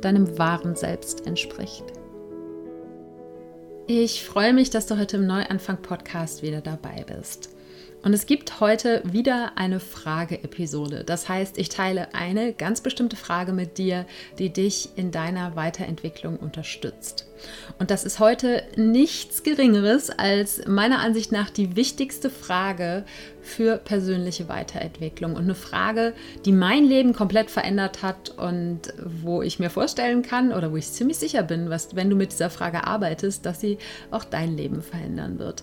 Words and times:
deinem 0.00 0.38
wahren 0.38 0.76
Selbst 0.76 1.26
entspricht. 1.26 1.84
Ich 3.86 4.24
freue 4.24 4.52
mich, 4.52 4.70
dass 4.70 4.86
du 4.86 4.98
heute 4.98 5.16
im 5.16 5.26
Neuanfang-Podcast 5.26 6.42
wieder 6.42 6.60
dabei 6.60 7.04
bist. 7.06 7.50
Und 8.08 8.14
es 8.14 8.24
gibt 8.24 8.60
heute 8.60 9.02
wieder 9.04 9.52
eine 9.56 9.80
Frage-Episode. 9.80 11.04
Das 11.04 11.28
heißt, 11.28 11.58
ich 11.58 11.68
teile 11.68 12.14
eine 12.14 12.54
ganz 12.54 12.80
bestimmte 12.80 13.16
Frage 13.16 13.52
mit 13.52 13.76
dir, 13.76 14.06
die 14.38 14.48
dich 14.48 14.88
in 14.96 15.10
deiner 15.10 15.56
Weiterentwicklung 15.56 16.38
unterstützt. 16.38 17.26
Und 17.78 17.90
das 17.90 18.04
ist 18.04 18.18
heute 18.18 18.62
nichts 18.76 19.42
Geringeres 19.42 20.08
als 20.08 20.66
meiner 20.66 21.00
Ansicht 21.00 21.32
nach 21.32 21.50
die 21.50 21.76
wichtigste 21.76 22.30
Frage 22.30 23.04
für 23.42 23.76
persönliche 23.76 24.48
Weiterentwicklung. 24.48 25.34
Und 25.34 25.42
eine 25.42 25.54
Frage, 25.54 26.14
die 26.46 26.52
mein 26.52 26.84
Leben 26.84 27.12
komplett 27.12 27.50
verändert 27.50 28.02
hat 28.02 28.30
und 28.38 28.94
wo 29.04 29.42
ich 29.42 29.58
mir 29.58 29.68
vorstellen 29.68 30.22
kann 30.22 30.54
oder 30.54 30.72
wo 30.72 30.78
ich 30.78 30.90
ziemlich 30.90 31.18
sicher 31.18 31.42
bin, 31.42 31.68
was, 31.68 31.94
wenn 31.94 32.08
du 32.08 32.16
mit 32.16 32.32
dieser 32.32 32.48
Frage 32.48 32.86
arbeitest, 32.86 33.44
dass 33.44 33.60
sie 33.60 33.76
auch 34.10 34.24
dein 34.24 34.56
Leben 34.56 34.80
verändern 34.80 35.38
wird. 35.38 35.62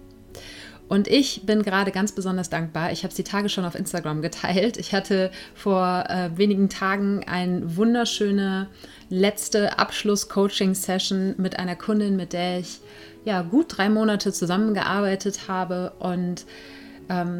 Und 0.91 1.07
ich 1.07 1.45
bin 1.45 1.63
gerade 1.63 1.89
ganz 1.91 2.11
besonders 2.11 2.49
dankbar. 2.49 2.91
Ich 2.91 3.03
habe 3.03 3.11
es 3.11 3.15
die 3.15 3.23
Tage 3.23 3.47
schon 3.47 3.63
auf 3.63 3.75
Instagram 3.75 4.21
geteilt. 4.21 4.75
Ich 4.75 4.93
hatte 4.93 5.31
vor 5.55 6.03
äh, 6.09 6.31
wenigen 6.35 6.67
Tagen 6.67 7.23
eine 7.25 7.77
wunderschöne 7.77 8.67
letzte 9.07 9.79
Abschluss-Coaching-Session 9.79 11.35
mit 11.37 11.57
einer 11.57 11.77
Kundin, 11.77 12.17
mit 12.17 12.33
der 12.33 12.59
ich 12.59 12.81
ja 13.23 13.41
gut 13.41 13.67
drei 13.77 13.87
Monate 13.87 14.33
zusammengearbeitet 14.33 15.47
habe 15.47 15.93
und 15.99 16.45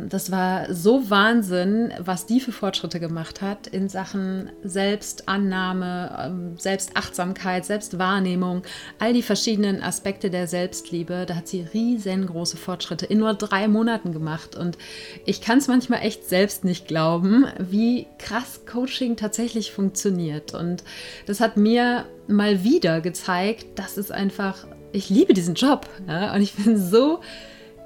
das 0.09 0.31
war 0.31 0.73
so 0.73 1.09
Wahnsinn, 1.09 1.94
was 2.00 2.25
die 2.25 2.39
für 2.39 2.52
Fortschritte 2.52 3.00
gemacht 3.00 3.41
hat 3.41 3.67
in 3.67 3.88
Sachen 3.88 4.52
Selbstannahme, 4.63 6.19
ähm, 6.25 6.58
Selbstachtsamkeit, 6.58 7.66
Selbstwahrnehmung, 7.66 8.63
all 9.00 9.13
die 9.13 9.22
verschiedenen 9.22 9.81
Aspekte 9.81 10.30
der 10.30 10.47
Selbstliebe. 10.47 11.25
Da 11.25 11.36
hat 11.36 11.47
sie 11.47 11.61
riesengroße 11.61 12.58
Fortschritte 12.58 13.05
in 13.05 13.19
nur 13.19 13.33
drei 13.33 13.67
Monaten 13.67 14.12
gemacht. 14.12 14.56
Und 14.56 14.78
ich 15.25 15.41
kann 15.41 15.59
es 15.59 15.68
manchmal 15.68 16.01
echt 16.01 16.28
selbst 16.28 16.66
nicht 16.66 16.88
glauben, 16.88 17.46
wie 17.57 18.07
krass 18.17 18.62
Coaching 18.66 19.16
tatsächlich 19.16 19.72
funktioniert. 19.72 20.53
Und 20.53 20.84
das 21.28 21.40
hat 21.40 21.56
mir 21.56 22.06
mal 22.28 22.63
wieder 22.63 23.00
gezeigt, 23.00 23.79
dass 23.79 23.97
es 23.97 24.12
einfach, 24.12 24.67
ich 24.91 25.09
liebe 25.09 25.34
diesen 25.34 25.56
Job. 25.56 25.88
Ja? 26.07 26.34
Und 26.34 26.41
ich 26.41 26.53
bin 26.53 26.78
so 26.78 27.22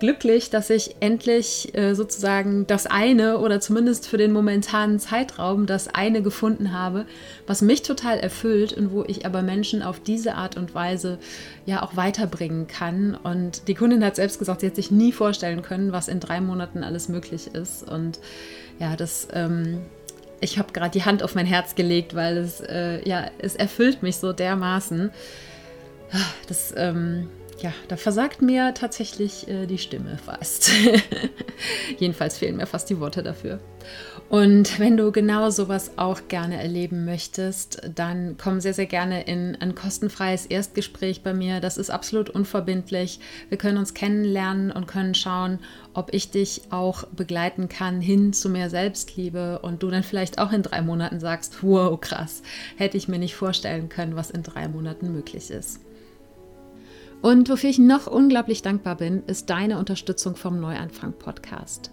glücklich, 0.05 0.51
dass 0.51 0.69
ich 0.69 0.97
endlich 0.99 1.75
äh, 1.75 1.95
sozusagen 1.95 2.67
das 2.67 2.85
eine 2.85 3.39
oder 3.39 3.59
zumindest 3.59 4.07
für 4.07 4.17
den 4.17 4.31
momentanen 4.31 4.99
Zeitraum 4.99 5.65
das 5.65 5.87
eine 5.87 6.21
gefunden 6.21 6.73
habe, 6.73 7.07
was 7.47 7.63
mich 7.63 7.81
total 7.81 8.19
erfüllt 8.19 8.71
und 8.73 8.91
wo 8.91 9.03
ich 9.03 9.25
aber 9.25 9.41
Menschen 9.41 9.81
auf 9.81 9.99
diese 9.99 10.35
Art 10.35 10.57
und 10.57 10.75
Weise 10.75 11.17
ja 11.65 11.81
auch 11.81 11.95
weiterbringen 11.95 12.67
kann. 12.67 13.15
Und 13.15 13.67
die 13.67 13.73
Kundin 13.73 14.05
hat 14.05 14.15
selbst 14.15 14.37
gesagt, 14.37 14.61
sie 14.61 14.67
hat 14.67 14.75
sich 14.75 14.91
nie 14.91 15.11
vorstellen 15.11 15.63
können, 15.63 15.91
was 15.91 16.07
in 16.07 16.19
drei 16.19 16.39
Monaten 16.39 16.83
alles 16.83 17.09
möglich 17.09 17.55
ist. 17.55 17.89
Und 17.89 18.19
ja, 18.79 18.95
das. 18.95 19.27
Ähm, 19.33 19.79
ich 20.41 20.59
habe 20.59 20.73
gerade 20.73 20.91
die 20.91 21.05
Hand 21.05 21.23
auf 21.23 21.33
mein 21.33 21.45
Herz 21.47 21.73
gelegt, 21.73 22.13
weil 22.13 22.37
es, 22.37 22.59
äh, 22.59 23.07
ja, 23.07 23.25
es 23.39 23.55
erfüllt 23.55 24.03
mich 24.03 24.17
so 24.17 24.33
dermaßen. 24.33 25.09
Das, 26.47 26.73
ähm, 26.77 27.29
ja, 27.59 27.71
da 27.87 27.95
versagt 27.95 28.41
mir 28.41 28.73
tatsächlich 28.73 29.47
äh, 29.47 29.65
die 29.65 29.77
Stimme 29.77 30.17
fast. 30.17 30.71
Jedenfalls 31.99 32.37
fehlen 32.37 32.57
mir 32.57 32.67
fast 32.67 32.89
die 32.89 32.99
Worte 32.99 33.23
dafür. 33.23 33.59
Und 34.27 34.79
wenn 34.79 34.97
du 34.97 35.11
genau 35.11 35.51
sowas 35.51 35.91
auch 35.97 36.27
gerne 36.27 36.61
erleben 36.61 37.05
möchtest, 37.05 37.81
dann 37.93 38.35
komm 38.37 38.59
sehr, 38.59 38.73
sehr 38.73 38.87
gerne 38.87 39.23
in 39.23 39.55
ein 39.61 39.75
kostenfreies 39.75 40.47
Erstgespräch 40.47 41.21
bei 41.21 41.33
mir. 41.33 41.59
Das 41.59 41.77
ist 41.77 41.91
absolut 41.91 42.29
unverbindlich. 42.29 43.19
Wir 43.49 43.57
können 43.57 43.77
uns 43.77 43.93
kennenlernen 43.93 44.71
und 44.71 44.87
können 44.87 45.13
schauen, 45.13 45.59
ob 45.93 46.13
ich 46.13 46.31
dich 46.31 46.63
auch 46.71 47.05
begleiten 47.07 47.69
kann 47.69 48.01
hin 48.01 48.33
zu 48.33 48.49
mehr 48.49 48.69
Selbstliebe 48.69 49.59
und 49.59 49.83
du 49.83 49.91
dann 49.91 50.03
vielleicht 50.03 50.39
auch 50.39 50.51
in 50.51 50.63
drei 50.63 50.81
Monaten 50.81 51.19
sagst, 51.19 51.61
wow, 51.61 51.99
krass, 52.01 52.41
hätte 52.77 52.97
ich 52.97 53.07
mir 53.07 53.19
nicht 53.19 53.35
vorstellen 53.35 53.89
können, 53.89 54.15
was 54.15 54.31
in 54.31 54.43
drei 54.43 54.67
Monaten 54.67 55.13
möglich 55.13 55.51
ist. 55.51 55.79
Und 57.25 57.49
wofür 57.49 57.71
ich 57.71 57.79
noch 57.79 58.05
unglaublich 58.05 58.61
dankbar 58.61 58.97
bin, 58.97 59.23
ist 59.25 59.49
deine 59.49 59.79
Unterstützung 59.79 60.35
vom 60.35 60.59
Neuanfang 60.59 61.13
Podcast. 61.13 61.89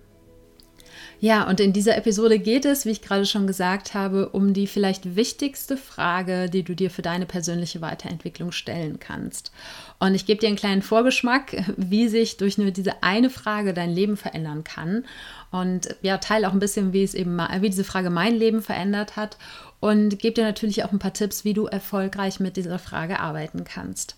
Ja, 1.20 1.46
und 1.46 1.60
in 1.60 1.74
dieser 1.74 1.98
Episode 1.98 2.38
geht 2.38 2.64
es, 2.64 2.86
wie 2.86 2.92
ich 2.92 3.02
gerade 3.02 3.26
schon 3.26 3.46
gesagt 3.46 3.92
habe, 3.92 4.30
um 4.30 4.54
die 4.54 4.66
vielleicht 4.66 5.16
wichtigste 5.16 5.76
Frage, 5.76 6.48
die 6.48 6.62
du 6.62 6.74
dir 6.74 6.90
für 6.90 7.02
deine 7.02 7.26
persönliche 7.26 7.82
Weiterentwicklung 7.82 8.52
stellen 8.52 9.00
kannst. 9.00 9.52
Und 9.98 10.14
ich 10.14 10.24
gebe 10.24 10.40
dir 10.40 10.46
einen 10.46 10.56
kleinen 10.56 10.80
Vorgeschmack, 10.80 11.74
wie 11.76 12.08
sich 12.08 12.38
durch 12.38 12.56
nur 12.56 12.70
diese 12.70 13.02
eine 13.02 13.28
Frage 13.28 13.74
dein 13.74 13.90
Leben 13.90 14.16
verändern 14.16 14.64
kann. 14.64 15.04
Und 15.50 15.94
ja, 16.00 16.16
teile 16.16 16.48
auch 16.48 16.54
ein 16.54 16.60
bisschen, 16.60 16.94
wie 16.94 17.04
es 17.04 17.12
eben, 17.12 17.36
wie 17.36 17.68
diese 17.68 17.84
Frage 17.84 18.08
mein 18.08 18.34
Leben 18.34 18.62
verändert 18.62 19.16
hat. 19.16 19.36
Und 19.80 20.18
gebe 20.20 20.36
dir 20.36 20.44
natürlich 20.44 20.84
auch 20.84 20.92
ein 20.92 20.98
paar 20.98 21.12
Tipps, 21.12 21.44
wie 21.44 21.52
du 21.52 21.66
erfolgreich 21.66 22.40
mit 22.40 22.56
dieser 22.56 22.78
Frage 22.78 23.20
arbeiten 23.20 23.64
kannst. 23.64 24.16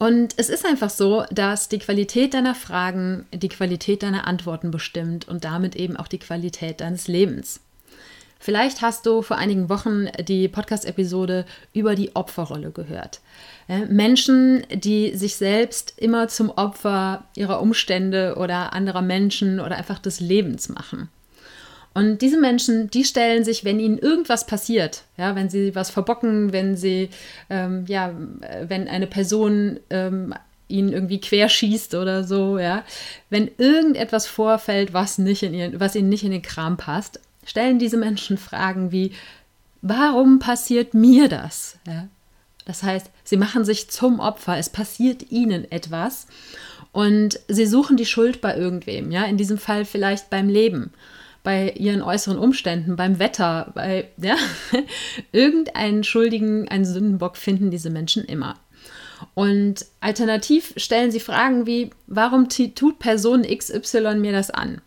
Und 0.00 0.32
es 0.38 0.48
ist 0.48 0.64
einfach 0.64 0.88
so, 0.88 1.24
dass 1.30 1.68
die 1.68 1.78
Qualität 1.78 2.32
deiner 2.32 2.54
Fragen 2.54 3.26
die 3.34 3.50
Qualität 3.50 4.02
deiner 4.02 4.26
Antworten 4.26 4.70
bestimmt 4.70 5.28
und 5.28 5.44
damit 5.44 5.76
eben 5.76 5.98
auch 5.98 6.08
die 6.08 6.18
Qualität 6.18 6.80
deines 6.80 7.06
Lebens. 7.06 7.60
Vielleicht 8.38 8.80
hast 8.80 9.04
du 9.04 9.20
vor 9.20 9.36
einigen 9.36 9.68
Wochen 9.68 10.06
die 10.26 10.48
Podcast-Episode 10.48 11.44
über 11.74 11.94
die 11.96 12.16
Opferrolle 12.16 12.70
gehört. 12.70 13.20
Menschen, 13.90 14.64
die 14.72 15.14
sich 15.14 15.36
selbst 15.36 15.92
immer 15.98 16.28
zum 16.28 16.48
Opfer 16.48 17.24
ihrer 17.36 17.60
Umstände 17.60 18.36
oder 18.38 18.72
anderer 18.72 19.02
Menschen 19.02 19.60
oder 19.60 19.76
einfach 19.76 19.98
des 19.98 20.20
Lebens 20.20 20.70
machen. 20.70 21.10
Und 21.92 22.22
diese 22.22 22.38
Menschen, 22.38 22.88
die 22.90 23.04
stellen 23.04 23.44
sich, 23.44 23.64
wenn 23.64 23.80
ihnen 23.80 23.98
irgendwas 23.98 24.46
passiert, 24.46 25.02
ja, 25.16 25.34
wenn 25.34 25.50
sie 25.50 25.74
was 25.74 25.90
verbocken, 25.90 26.52
wenn 26.52 26.76
sie, 26.76 27.10
ähm, 27.48 27.84
ja, 27.88 28.14
wenn 28.62 28.86
eine 28.86 29.08
Person 29.08 29.80
ähm, 29.90 30.32
ihnen 30.68 30.92
irgendwie 30.92 31.20
querschießt 31.20 31.96
oder 31.96 32.22
so, 32.22 32.58
ja, 32.58 32.84
wenn 33.28 33.50
irgendetwas 33.58 34.28
vorfällt, 34.28 34.92
was 34.92 35.18
nicht 35.18 35.42
in 35.42 35.52
ihren, 35.52 35.80
was 35.80 35.96
ihnen 35.96 36.08
nicht 36.08 36.22
in 36.22 36.30
den 36.30 36.42
Kram 36.42 36.76
passt, 36.76 37.18
stellen 37.44 37.80
diese 37.80 37.96
Menschen 37.96 38.38
Fragen 38.38 38.92
wie, 38.92 39.12
warum 39.82 40.38
passiert 40.38 40.94
mir 40.94 41.28
das? 41.28 41.76
Ja? 41.88 42.06
Das 42.66 42.84
heißt, 42.84 43.10
sie 43.24 43.36
machen 43.36 43.64
sich 43.64 43.90
zum 43.90 44.20
Opfer, 44.20 44.58
es 44.58 44.68
passiert 44.68 45.32
ihnen 45.32 45.70
etwas 45.72 46.28
und 46.92 47.40
sie 47.48 47.66
suchen 47.66 47.96
die 47.96 48.06
Schuld 48.06 48.40
bei 48.40 48.56
irgendwem, 48.56 49.10
ja, 49.10 49.24
in 49.24 49.36
diesem 49.36 49.58
Fall 49.58 49.84
vielleicht 49.84 50.30
beim 50.30 50.48
Leben 50.48 50.92
bei 51.42 51.72
ihren 51.72 52.02
äußeren 52.02 52.38
Umständen, 52.38 52.96
beim 52.96 53.18
Wetter, 53.18 53.72
bei 53.74 54.08
ja, 54.18 54.36
irgendeinen 55.32 56.04
Schuldigen, 56.04 56.68
einen 56.68 56.84
Sündenbock 56.84 57.36
finden 57.36 57.70
diese 57.70 57.90
Menschen 57.90 58.24
immer. 58.24 58.56
Und 59.34 59.86
alternativ 60.00 60.72
stellen 60.76 61.10
sie 61.10 61.20
Fragen 61.20 61.66
wie, 61.66 61.90
warum 62.06 62.48
tut 62.48 62.98
Person 62.98 63.42
XY 63.42 64.16
mir 64.16 64.32
das 64.32 64.50
an? 64.50 64.80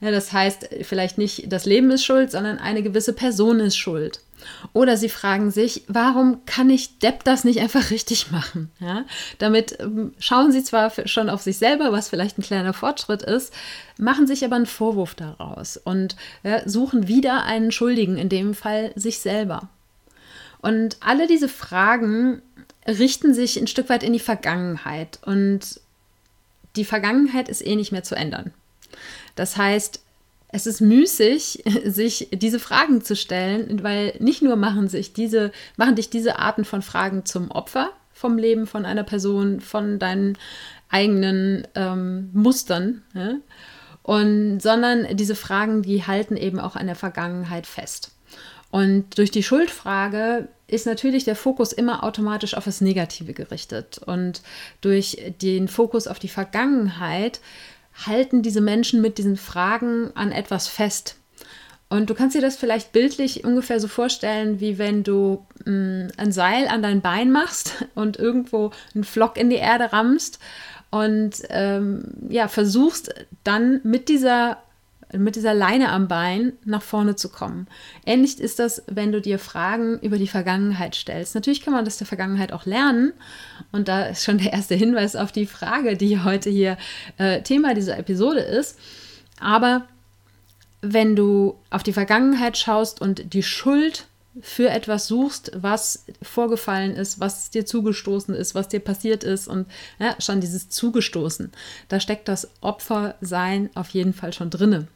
Ja, 0.00 0.10
das 0.10 0.32
heißt, 0.32 0.68
vielleicht 0.82 1.18
nicht 1.18 1.52
das 1.52 1.66
Leben 1.66 1.90
ist 1.90 2.04
schuld, 2.04 2.30
sondern 2.30 2.58
eine 2.58 2.82
gewisse 2.82 3.12
Person 3.12 3.60
ist 3.60 3.76
schuld. 3.76 4.20
Oder 4.72 4.96
sie 4.96 5.08
fragen 5.08 5.50
sich, 5.50 5.84
warum 5.88 6.44
kann 6.46 6.70
ich 6.70 6.98
Depp 6.98 7.24
das 7.24 7.44
nicht 7.44 7.60
einfach 7.60 7.90
richtig 7.90 8.30
machen? 8.30 8.70
Ja, 8.80 9.04
damit 9.38 9.78
ähm, 9.80 10.14
schauen 10.18 10.52
sie 10.52 10.62
zwar 10.62 10.92
schon 11.06 11.30
auf 11.30 11.42
sich 11.42 11.58
selber, 11.58 11.92
was 11.92 12.08
vielleicht 12.08 12.38
ein 12.38 12.42
kleiner 12.42 12.72
Fortschritt 12.72 13.22
ist, 13.22 13.52
machen 13.98 14.26
sich 14.26 14.44
aber 14.44 14.56
einen 14.56 14.66
Vorwurf 14.66 15.14
daraus 15.14 15.76
und 15.76 16.16
ja, 16.42 16.68
suchen 16.68 17.08
wieder 17.08 17.44
einen 17.44 17.72
Schuldigen, 17.72 18.16
in 18.16 18.28
dem 18.28 18.54
Fall 18.54 18.92
sich 18.94 19.18
selber. 19.18 19.68
Und 20.60 20.96
alle 21.00 21.26
diese 21.26 21.48
Fragen 21.48 22.42
richten 22.86 23.34
sich 23.34 23.56
ein 23.56 23.66
Stück 23.66 23.88
weit 23.88 24.02
in 24.02 24.12
die 24.12 24.18
Vergangenheit 24.18 25.18
und 25.24 25.80
die 26.76 26.84
Vergangenheit 26.84 27.48
ist 27.48 27.64
eh 27.64 27.76
nicht 27.76 27.92
mehr 27.92 28.02
zu 28.02 28.14
ändern. 28.14 28.52
Das 29.34 29.56
heißt, 29.56 30.02
es 30.50 30.66
ist 30.66 30.80
müßig, 30.80 31.64
sich 31.84 32.28
diese 32.32 32.58
Fragen 32.58 33.02
zu 33.02 33.16
stellen, 33.16 33.82
weil 33.82 34.14
nicht 34.18 34.42
nur 34.42 34.56
machen 34.56 34.88
sich 34.88 35.12
diese, 35.12 35.52
machen 35.76 35.96
dich 35.96 36.10
diese 36.10 36.38
Arten 36.38 36.64
von 36.64 36.82
Fragen 36.82 37.24
zum 37.24 37.50
Opfer 37.50 37.90
vom 38.18 38.36
Leben 38.36 38.66
von 38.66 38.84
einer 38.84 39.04
Person, 39.04 39.60
von 39.60 39.98
deinen 39.98 40.36
eigenen 40.88 41.66
ähm, 41.74 42.30
Mustern, 42.32 43.02
ja? 43.14 43.34
und, 44.02 44.60
sondern 44.60 45.16
diese 45.16 45.36
Fragen, 45.36 45.82
die 45.82 46.04
halten 46.04 46.36
eben 46.36 46.58
auch 46.58 46.76
an 46.76 46.86
der 46.86 46.96
Vergangenheit 46.96 47.66
fest. 47.66 48.12
Und 48.70 49.16
durch 49.16 49.30
die 49.30 49.42
Schuldfrage 49.42 50.48
ist 50.66 50.84
natürlich 50.84 51.24
der 51.24 51.36
Fokus 51.36 51.72
immer 51.72 52.04
automatisch 52.04 52.54
auf 52.54 52.64
das 52.64 52.82
Negative 52.82 53.32
gerichtet. 53.32 53.98
Und 54.04 54.42
durch 54.82 55.32
den 55.40 55.68
Fokus 55.68 56.06
auf 56.06 56.18
die 56.18 56.28
Vergangenheit 56.28 57.40
halten 58.06 58.42
diese 58.42 58.60
Menschen 58.60 59.00
mit 59.00 59.18
diesen 59.18 59.36
Fragen 59.36 60.10
an 60.14 60.32
etwas 60.32 60.68
fest. 60.68 61.16
Und 61.90 62.10
du 62.10 62.14
kannst 62.14 62.36
dir 62.36 62.42
das 62.42 62.56
vielleicht 62.56 62.92
bildlich 62.92 63.44
ungefähr 63.44 63.80
so 63.80 63.88
vorstellen, 63.88 64.60
wie 64.60 64.78
wenn 64.78 65.04
du 65.04 65.46
mh, 65.64 65.72
mm, 65.72 66.08
ein 66.18 66.32
Seil 66.32 66.68
an 66.68 66.82
dein 66.82 67.00
Bein 67.00 67.30
machst 67.32 67.84
und 67.94 68.18
irgendwo 68.18 68.70
einen 68.94 69.04
Flock 69.04 69.38
in 69.38 69.50
die 69.50 69.56
Erde 69.56 69.92
rammst 69.92 70.38
und 70.90 71.42
ähm, 71.50 72.04
ja, 72.28 72.48
versuchst 72.48 73.14
dann 73.44 73.80
mit 73.84 74.08
dieser 74.08 74.58
mit 75.16 75.36
dieser 75.36 75.54
Leine 75.54 75.90
am 75.90 76.08
Bein 76.08 76.52
nach 76.64 76.82
vorne 76.82 77.16
zu 77.16 77.28
kommen. 77.30 77.66
Ähnlich 78.04 78.38
ist 78.40 78.58
das, 78.58 78.82
wenn 78.86 79.12
du 79.12 79.20
dir 79.20 79.38
Fragen 79.38 79.98
über 80.00 80.18
die 80.18 80.28
Vergangenheit 80.28 80.94
stellst. 80.94 81.34
Natürlich 81.34 81.62
kann 81.62 81.72
man 81.72 81.84
das 81.84 81.98
der 81.98 82.06
Vergangenheit 82.06 82.52
auch 82.52 82.66
lernen. 82.66 83.12
Und 83.72 83.88
da 83.88 84.06
ist 84.06 84.24
schon 84.24 84.38
der 84.38 84.52
erste 84.52 84.74
Hinweis 84.74 85.16
auf 85.16 85.32
die 85.32 85.46
Frage, 85.46 85.96
die 85.96 86.20
heute 86.20 86.50
hier 86.50 86.76
äh, 87.16 87.42
Thema 87.42 87.74
dieser 87.74 87.98
Episode 87.98 88.40
ist. 88.40 88.78
Aber 89.40 89.86
wenn 90.80 91.16
du 91.16 91.56
auf 91.70 91.82
die 91.82 91.92
Vergangenheit 91.92 92.58
schaust 92.58 93.00
und 93.00 93.32
die 93.32 93.42
Schuld 93.42 94.06
für 94.40 94.68
etwas 94.68 95.08
suchst, 95.08 95.52
was 95.56 96.04
vorgefallen 96.22 96.94
ist, 96.94 97.18
was 97.18 97.50
dir 97.50 97.66
zugestoßen 97.66 98.34
ist, 98.34 98.54
was 98.54 98.68
dir 98.68 98.80
passiert 98.80 99.24
ist 99.24 99.48
und 99.48 99.66
ja, 99.98 100.14
schon 100.20 100.40
dieses 100.40 100.68
zugestoßen, 100.68 101.50
da 101.88 101.98
steckt 101.98 102.28
das 102.28 102.48
Opfersein 102.60 103.70
auf 103.74 103.88
jeden 103.90 104.12
Fall 104.12 104.32
schon 104.32 104.50
drinne. 104.50 104.86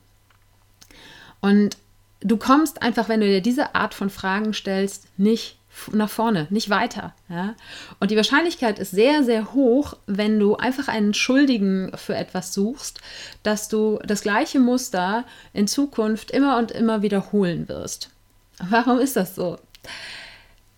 Und 1.42 1.76
du 2.20 2.38
kommst 2.38 2.80
einfach, 2.80 3.10
wenn 3.10 3.20
du 3.20 3.26
dir 3.26 3.42
diese 3.42 3.74
Art 3.74 3.92
von 3.92 4.08
Fragen 4.08 4.54
stellst, 4.54 5.06
nicht 5.18 5.58
nach 5.92 6.10
vorne, 6.10 6.46
nicht 6.50 6.70
weiter. 6.70 7.14
Ja? 7.28 7.54
Und 7.98 8.10
die 8.10 8.16
Wahrscheinlichkeit 8.16 8.78
ist 8.78 8.90
sehr, 8.92 9.24
sehr 9.24 9.52
hoch, 9.52 9.94
wenn 10.06 10.38
du 10.38 10.56
einfach 10.56 10.88
einen 10.88 11.14
Schuldigen 11.14 11.92
für 11.96 12.14
etwas 12.14 12.54
suchst, 12.54 13.00
dass 13.42 13.68
du 13.68 13.98
das 14.04 14.22
gleiche 14.22 14.60
Muster 14.60 15.24
in 15.52 15.66
Zukunft 15.66 16.30
immer 16.30 16.58
und 16.58 16.70
immer 16.70 17.02
wiederholen 17.02 17.68
wirst. 17.68 18.10
Warum 18.58 18.98
ist 18.98 19.16
das 19.16 19.34
so? 19.34 19.58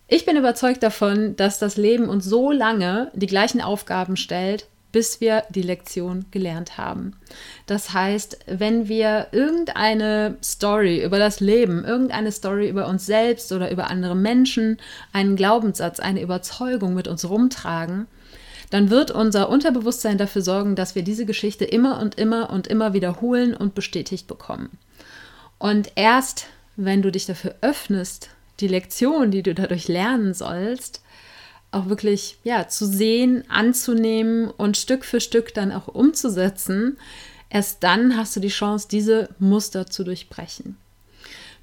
Ich 0.06 0.24
bin 0.24 0.36
überzeugt 0.36 0.82
davon, 0.82 1.34
dass 1.36 1.58
das 1.58 1.76
Leben 1.76 2.08
uns 2.08 2.24
so 2.24 2.50
lange 2.50 3.10
die 3.14 3.26
gleichen 3.26 3.60
Aufgaben 3.60 4.16
stellt, 4.16 4.66
bis 4.94 5.20
wir 5.20 5.42
die 5.50 5.62
Lektion 5.62 6.24
gelernt 6.30 6.78
haben. 6.78 7.16
Das 7.66 7.92
heißt, 7.92 8.38
wenn 8.46 8.86
wir 8.86 9.26
irgendeine 9.32 10.36
Story 10.40 11.04
über 11.04 11.18
das 11.18 11.40
Leben, 11.40 11.84
irgendeine 11.84 12.30
Story 12.30 12.68
über 12.68 12.86
uns 12.86 13.04
selbst 13.04 13.50
oder 13.50 13.72
über 13.72 13.90
andere 13.90 14.14
Menschen, 14.14 14.78
einen 15.12 15.34
Glaubenssatz, 15.34 15.98
eine 15.98 16.22
Überzeugung 16.22 16.94
mit 16.94 17.08
uns 17.08 17.28
rumtragen, 17.28 18.06
dann 18.70 18.88
wird 18.88 19.10
unser 19.10 19.48
Unterbewusstsein 19.48 20.16
dafür 20.16 20.42
sorgen, 20.42 20.76
dass 20.76 20.94
wir 20.94 21.02
diese 21.02 21.26
Geschichte 21.26 21.64
immer 21.64 22.00
und 22.00 22.14
immer 22.14 22.50
und 22.50 22.68
immer 22.68 22.92
wiederholen 22.92 23.52
und 23.52 23.74
bestätigt 23.74 24.28
bekommen. 24.28 24.78
Und 25.58 25.90
erst 25.96 26.46
wenn 26.76 27.02
du 27.02 27.10
dich 27.10 27.26
dafür 27.26 27.56
öffnest, 27.62 28.30
die 28.60 28.68
Lektion, 28.68 29.32
die 29.32 29.42
du 29.42 29.54
dadurch 29.54 29.88
lernen 29.88 30.34
sollst, 30.34 31.02
auch 31.74 31.88
wirklich 31.88 32.38
ja, 32.44 32.68
zu 32.68 32.86
sehen, 32.86 33.44
anzunehmen 33.48 34.50
und 34.50 34.76
Stück 34.76 35.04
für 35.04 35.20
Stück 35.20 35.54
dann 35.54 35.72
auch 35.72 35.88
umzusetzen, 35.88 36.96
erst 37.50 37.82
dann 37.82 38.16
hast 38.16 38.34
du 38.36 38.40
die 38.40 38.48
Chance, 38.48 38.88
diese 38.90 39.28
Muster 39.38 39.86
zu 39.86 40.04
durchbrechen. 40.04 40.76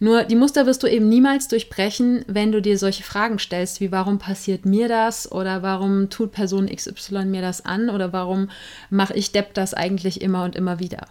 Nur 0.03 0.23
die 0.23 0.35
Muster 0.35 0.65
wirst 0.65 0.81
du 0.81 0.87
eben 0.87 1.09
niemals 1.09 1.47
durchbrechen, 1.47 2.25
wenn 2.27 2.51
du 2.51 2.59
dir 2.59 2.79
solche 2.79 3.03
Fragen 3.03 3.37
stellst, 3.37 3.81
wie 3.81 3.91
warum 3.91 4.17
passiert 4.17 4.65
mir 4.65 4.87
das 4.87 5.31
oder 5.31 5.61
warum 5.61 6.09
tut 6.09 6.31
Person 6.31 6.75
XY 6.75 7.25
mir 7.25 7.43
das 7.43 7.63
an 7.65 7.87
oder 7.87 8.11
warum 8.11 8.49
mache 8.89 9.13
ich 9.13 9.31
Depp 9.31 9.53
das 9.53 9.75
eigentlich 9.75 10.21
immer 10.21 10.43
und 10.43 10.55
immer 10.55 10.79
wieder. 10.79 11.05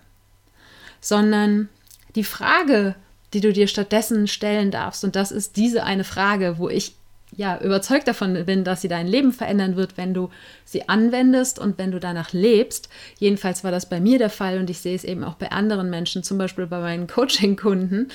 Sondern 1.00 1.69
die 2.17 2.25
Frage, 2.25 2.97
die 3.32 3.41
du 3.41 3.52
dir 3.52 3.69
stattdessen 3.69 4.26
stellen 4.26 4.73
darfst, 4.73 5.05
und 5.05 5.14
das 5.14 5.31
ist 5.31 5.56
diese 5.56 5.85
eine 5.85 6.02
Frage, 6.02 6.58
wo 6.58 6.69
ich 6.69 6.97
ja, 7.37 7.61
überzeugt 7.61 8.09
davon 8.09 8.44
bin, 8.44 8.65
dass 8.65 8.81
sie 8.81 8.88
dein 8.88 9.06
Leben 9.06 9.32
verändern 9.32 9.77
wird, 9.77 9.97
wenn 9.97 10.15
du 10.15 10.31
sie 10.65 10.88
anwendest 10.88 11.59
und 11.59 11.79
wenn 11.79 11.93
du 11.93 12.00
danach 12.00 12.32
lebst. 12.32 12.88
Jedenfalls 13.19 13.62
war 13.62 13.71
das 13.71 13.88
bei 13.88 14.00
mir 14.00 14.19
der 14.19 14.31
Fall 14.31 14.59
und 14.59 14.69
ich 14.69 14.81
sehe 14.81 14.97
es 14.97 15.05
eben 15.05 15.23
auch 15.23 15.35
bei 15.35 15.50
anderen 15.52 15.90
Menschen, 15.90 16.23
zum 16.23 16.38
Beispiel 16.38 16.66
bei 16.66 16.81
meinen 16.81 17.07
Coaching-Kunden, 17.09 18.09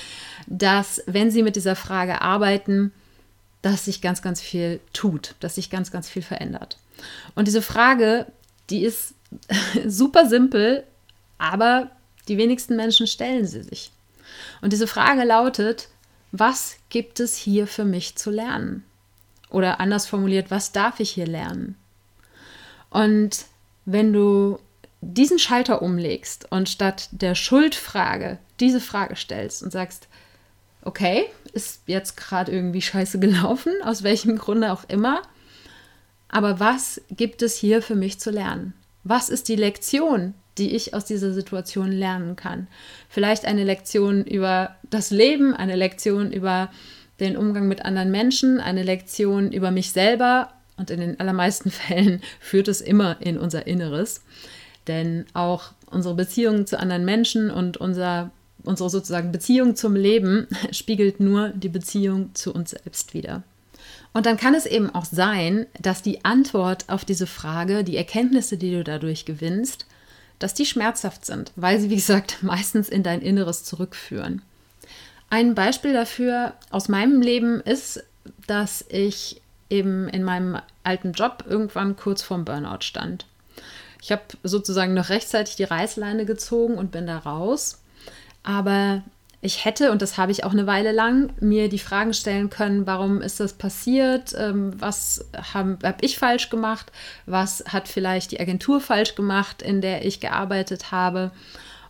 dass 0.48 1.02
wenn 1.06 1.32
sie 1.32 1.44
mit 1.44 1.56
dieser 1.56 1.76
Frage 1.76 2.22
arbeiten, 2.22 2.92
dass 3.62 3.86
sich 3.86 4.02
ganz, 4.02 4.22
ganz 4.22 4.42
viel 4.42 4.80
tut, 4.94 5.36
dass 5.40 5.56
sich 5.56 5.70
ganz, 5.70 5.92
ganz 5.92 6.10
viel 6.10 6.22
verändert. 6.22 6.78
Und 7.34 7.48
diese 7.48 7.62
Frage, 7.62 8.28
die 8.70 8.84
ist 8.84 9.16
super 9.88 10.28
simpel, 10.28 10.84
aber 11.38 11.90
die 12.28 12.38
wenigsten 12.38 12.76
Menschen 12.76 13.08
stellen 13.08 13.48
sie 13.48 13.64
sich. 13.64 13.92
Und 14.62 14.74
diese 14.74 14.88
Frage 14.88 15.24
lautet, 15.24 15.90
was 16.32 16.76
gibt 16.90 17.20
es 17.20 17.38
hier 17.38 17.66
für 17.66 17.86
mich 17.86 18.16
zu 18.18 18.30
lernen? 18.30 18.84
Oder 19.56 19.80
anders 19.80 20.06
formuliert, 20.06 20.52
was 20.52 20.74
darf 20.74 21.00
ich 21.00 21.12
hier 21.12 21.28
lernen? 21.28 21.78
Und 22.90 23.46
wenn 23.86 24.12
du 24.12 24.60
diesen 25.00 25.40
Schalter 25.40 25.82
umlegst 25.82 26.52
und 26.52 26.68
statt 26.68 27.08
der 27.12 27.36
Schuldfrage 27.36 28.38
diese 28.60 28.82
Frage 28.82 29.16
stellst 29.16 29.64
und 29.64 29.72
sagst, 29.72 30.10
okay, 30.82 31.28
ist 31.54 31.84
jetzt 31.88 32.18
gerade 32.18 32.52
irgendwie 32.52 32.82
scheiße 32.82 33.18
gelaufen, 33.20 33.72
aus 33.82 34.04
welchem 34.04 34.38
Grunde 34.38 34.74
auch 34.74 34.84
immer, 34.90 35.22
aber 36.28 36.60
was 36.60 37.02
gibt 37.10 37.42
es 37.42 37.56
hier 37.56 37.82
für 37.82 37.96
mich 37.96 38.20
zu 38.20 38.32
lernen? 38.32 38.74
Was 39.06 39.30
ist 39.30 39.48
die 39.48 39.56
Lektion, 39.56 40.34
die 40.58 40.76
ich 40.76 40.94
aus 40.94 41.06
dieser 41.06 41.32
Situation 41.32 41.94
lernen 41.94 42.36
kann? 42.36 42.68
Vielleicht 43.08 43.46
eine 43.46 43.64
Lektion 43.64 44.26
über 44.26 44.76
das 44.90 45.12
Leben, 45.12 45.54
eine 45.54 45.78
Lektion 45.78 46.34
über 46.34 46.70
den 47.20 47.38
Umgang 47.38 47.68
mit 47.68 47.84
anderen 47.86 48.12
Menschen, 48.12 48.60
eine 48.60 48.84
Lektion 48.84 49.52
über 49.52 49.72
mich 49.72 49.92
selber 49.92 50.50
und 50.78 50.90
in 50.90 51.00
den 51.00 51.20
allermeisten 51.20 51.72
Fällen 51.72 52.22
führt 52.40 52.68
es 52.68 52.82
immer 52.82 53.18
in 53.22 53.38
unser 53.38 53.68
Inneres. 53.68 54.22
Denn 54.88 55.26
auch 55.34 55.72
unsere 55.90 56.16
Beziehung 56.16 56.68
zu 56.68 56.80
anderen 56.80 57.06
Menschen 57.06 57.50
und 57.50 57.78
unser, 57.78 58.32
unsere 58.64 58.90
sozusagen 58.90 59.32
Beziehung 59.32 59.76
zum 59.76 59.96
Leben 59.96 60.48
spiegelt 60.72 61.20
nur 61.20 61.50
die 61.50 61.70
Beziehung 61.70 62.36
zu 62.36 62.54
uns 62.54 62.72
selbst 62.72 63.14
wider. 63.14 63.44
Und 64.14 64.26
dann 64.26 64.38
kann 64.38 64.56
es 64.56 64.66
eben 64.66 64.90
auch 64.90 65.06
sein, 65.06 65.66
dass 65.82 66.02
die 66.02 66.24
Antwort 66.24 66.86
auf 66.88 67.04
diese 67.04 67.28
Frage, 67.28 67.84
die 67.84 67.98
Erkenntnisse, 67.98 68.58
die 68.58 68.72
du 68.72 68.84
dadurch 68.84 69.26
gewinnst, 69.26 69.86
dass 70.40 70.54
die 70.54 70.66
schmerzhaft 70.66 71.26
sind, 71.26 71.52
weil 71.56 71.80
sie, 71.80 71.90
wie 71.90 71.96
gesagt, 71.96 72.38
meistens 72.42 72.90
in 72.90 73.04
dein 73.04 73.22
Inneres 73.22 73.64
zurückführen. 73.64 74.42
Ein 75.30 75.56
Beispiel 75.56 75.94
dafür 75.94 76.54
aus 76.70 76.88
meinem 76.88 77.22
Leben 77.22 77.60
ist, 77.62 78.04
dass 78.48 78.86
ich 78.90 79.42
eben 79.70 80.08
in 80.10 80.24
meinem 80.24 80.60
alten 80.84 81.14
Job 81.14 81.44
irgendwann 81.48 81.96
kurz 81.96 82.22
vorm 82.22 82.46
Burnout 82.46 82.82
stand. 82.82 83.26
Ich 84.02 84.12
habe 84.12 84.24
sozusagen 84.44 84.94
noch 84.94 85.10
rechtzeitig 85.10 85.56
die 85.56 85.64
Reißleine 85.64 86.26
gezogen 86.26 86.78
und 86.78 86.92
bin 86.92 87.08
da 87.08 87.18
raus. 87.18 87.82
Aber 88.44 89.02
ich 89.42 89.66
hätte, 89.66 89.92
und 89.92 90.02
das 90.02 90.18
habe 90.18 90.32
ich 90.32 90.44
auch 90.44 90.52
eine 90.52 90.68
Weile 90.68 90.92
lang, 90.92 91.34
mir 91.40 91.70
die 91.70 91.80
Fragen 91.80 92.14
stellen 92.14 92.50
können, 92.50 92.88
warum 92.88 93.22
ist 93.22 93.40
das 93.40 93.54
passiert, 93.54 94.34
ähm, 94.38 94.74
was 94.80 95.26
habe 95.54 95.78
hab 95.84 96.04
ich 96.04 96.18
falsch 96.18 96.50
gemacht, 96.50 96.92
was 97.26 97.64
hat 97.68 97.88
vielleicht 97.88 98.32
die 98.32 98.40
Agentur 98.40 98.82
falsch 98.82 99.16
gemacht, 99.16 99.62
in 99.62 99.82
der 99.82 100.06
ich 100.06 100.20
gearbeitet 100.20 100.92
habe. 100.92 101.32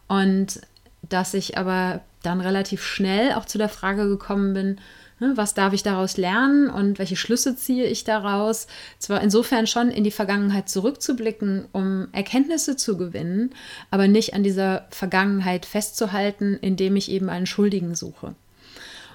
Und 0.07 0.61
dass 1.01 1.33
ich 1.33 1.57
aber 1.57 2.01
dann 2.25 2.41
relativ 2.41 2.83
schnell 2.83 3.33
auch 3.33 3.45
zu 3.45 3.57
der 3.57 3.69
Frage 3.69 4.07
gekommen 4.07 4.53
bin, 4.53 4.79
Ne, 5.19 5.31
was 5.35 5.53
darf 5.53 5.71
ich 5.71 5.81
daraus 5.81 6.17
lernen 6.17 6.69
und 6.69 6.99
welche 6.99 7.15
Schlüsse 7.15 7.55
ziehe 7.55 7.85
ich 7.85 8.03
daraus? 8.03 8.67
Zwar 8.99 9.21
insofern 9.21 9.65
schon 9.65 9.89
in 9.89 10.03
die 10.03 10.11
Vergangenheit 10.11 10.67
zurückzublicken, 10.67 11.67
um 11.71 12.09
Erkenntnisse 12.11 12.75
zu 12.75 12.97
gewinnen, 12.97 13.51
aber 13.91 14.09
nicht 14.09 14.33
an 14.33 14.43
dieser 14.43 14.87
Vergangenheit 14.89 15.65
festzuhalten, 15.65 16.57
indem 16.59 16.97
ich 16.97 17.09
eben 17.09 17.29
einen 17.29 17.45
Schuldigen 17.45 17.95
suche. 17.95 18.35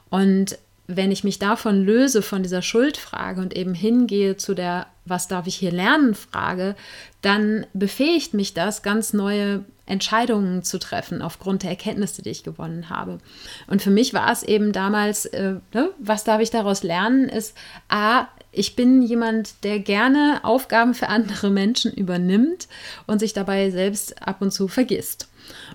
Und 0.09 0.59
wenn 0.87 1.12
ich 1.12 1.23
mich 1.23 1.38
davon 1.38 1.85
löse, 1.85 2.23
von 2.23 2.43
dieser 2.43 2.62
Schuldfrage 2.62 3.43
und 3.43 3.55
eben 3.55 3.75
hingehe 3.75 4.38
zu 4.38 4.55
der 4.55 4.87
Was 5.11 5.29
darf 5.29 5.47
ich 5.47 5.57
hier 5.57 5.73
lernen 5.73 6.14
Frage, 6.14 6.76
dann 7.21 7.67
befähigt 7.75 8.33
mich 8.33 8.55
das, 8.55 8.83
ganz 8.83 9.12
neue 9.12 9.64
Entscheidungen 9.87 10.62
zu 10.62 10.79
treffen 10.79 11.21
aufgrund 11.21 11.64
der 11.64 11.71
Erkenntnisse, 11.71 12.23
die 12.23 12.31
ich 12.31 12.45
gewonnen 12.45 12.90
habe. 12.90 13.19
Und 13.67 13.83
für 13.83 13.90
mich 13.90 14.14
war 14.14 14.31
es 14.31 14.45
eben 14.45 14.73
damals, 14.73 15.26
äh, 15.26 15.57
ne, 15.75 15.90
was 15.99 16.23
darf 16.23 16.40
ich 16.40 16.50
daraus 16.50 16.85
lernen, 16.85 17.29
ist 17.29 17.57
A, 17.88 18.29
ich 18.52 18.76
bin 18.76 19.02
jemand, 19.02 19.64
der 19.64 19.81
gerne 19.81 20.40
Aufgaben 20.43 20.95
für 20.95 21.09
andere 21.09 21.50
Menschen 21.50 21.93
übernimmt 21.93 22.69
und 23.07 23.19
sich 23.19 23.33
dabei 23.33 23.71
selbst 23.71 24.26
ab 24.26 24.40
und 24.40 24.52
zu 24.52 24.69
vergisst. 24.69 25.29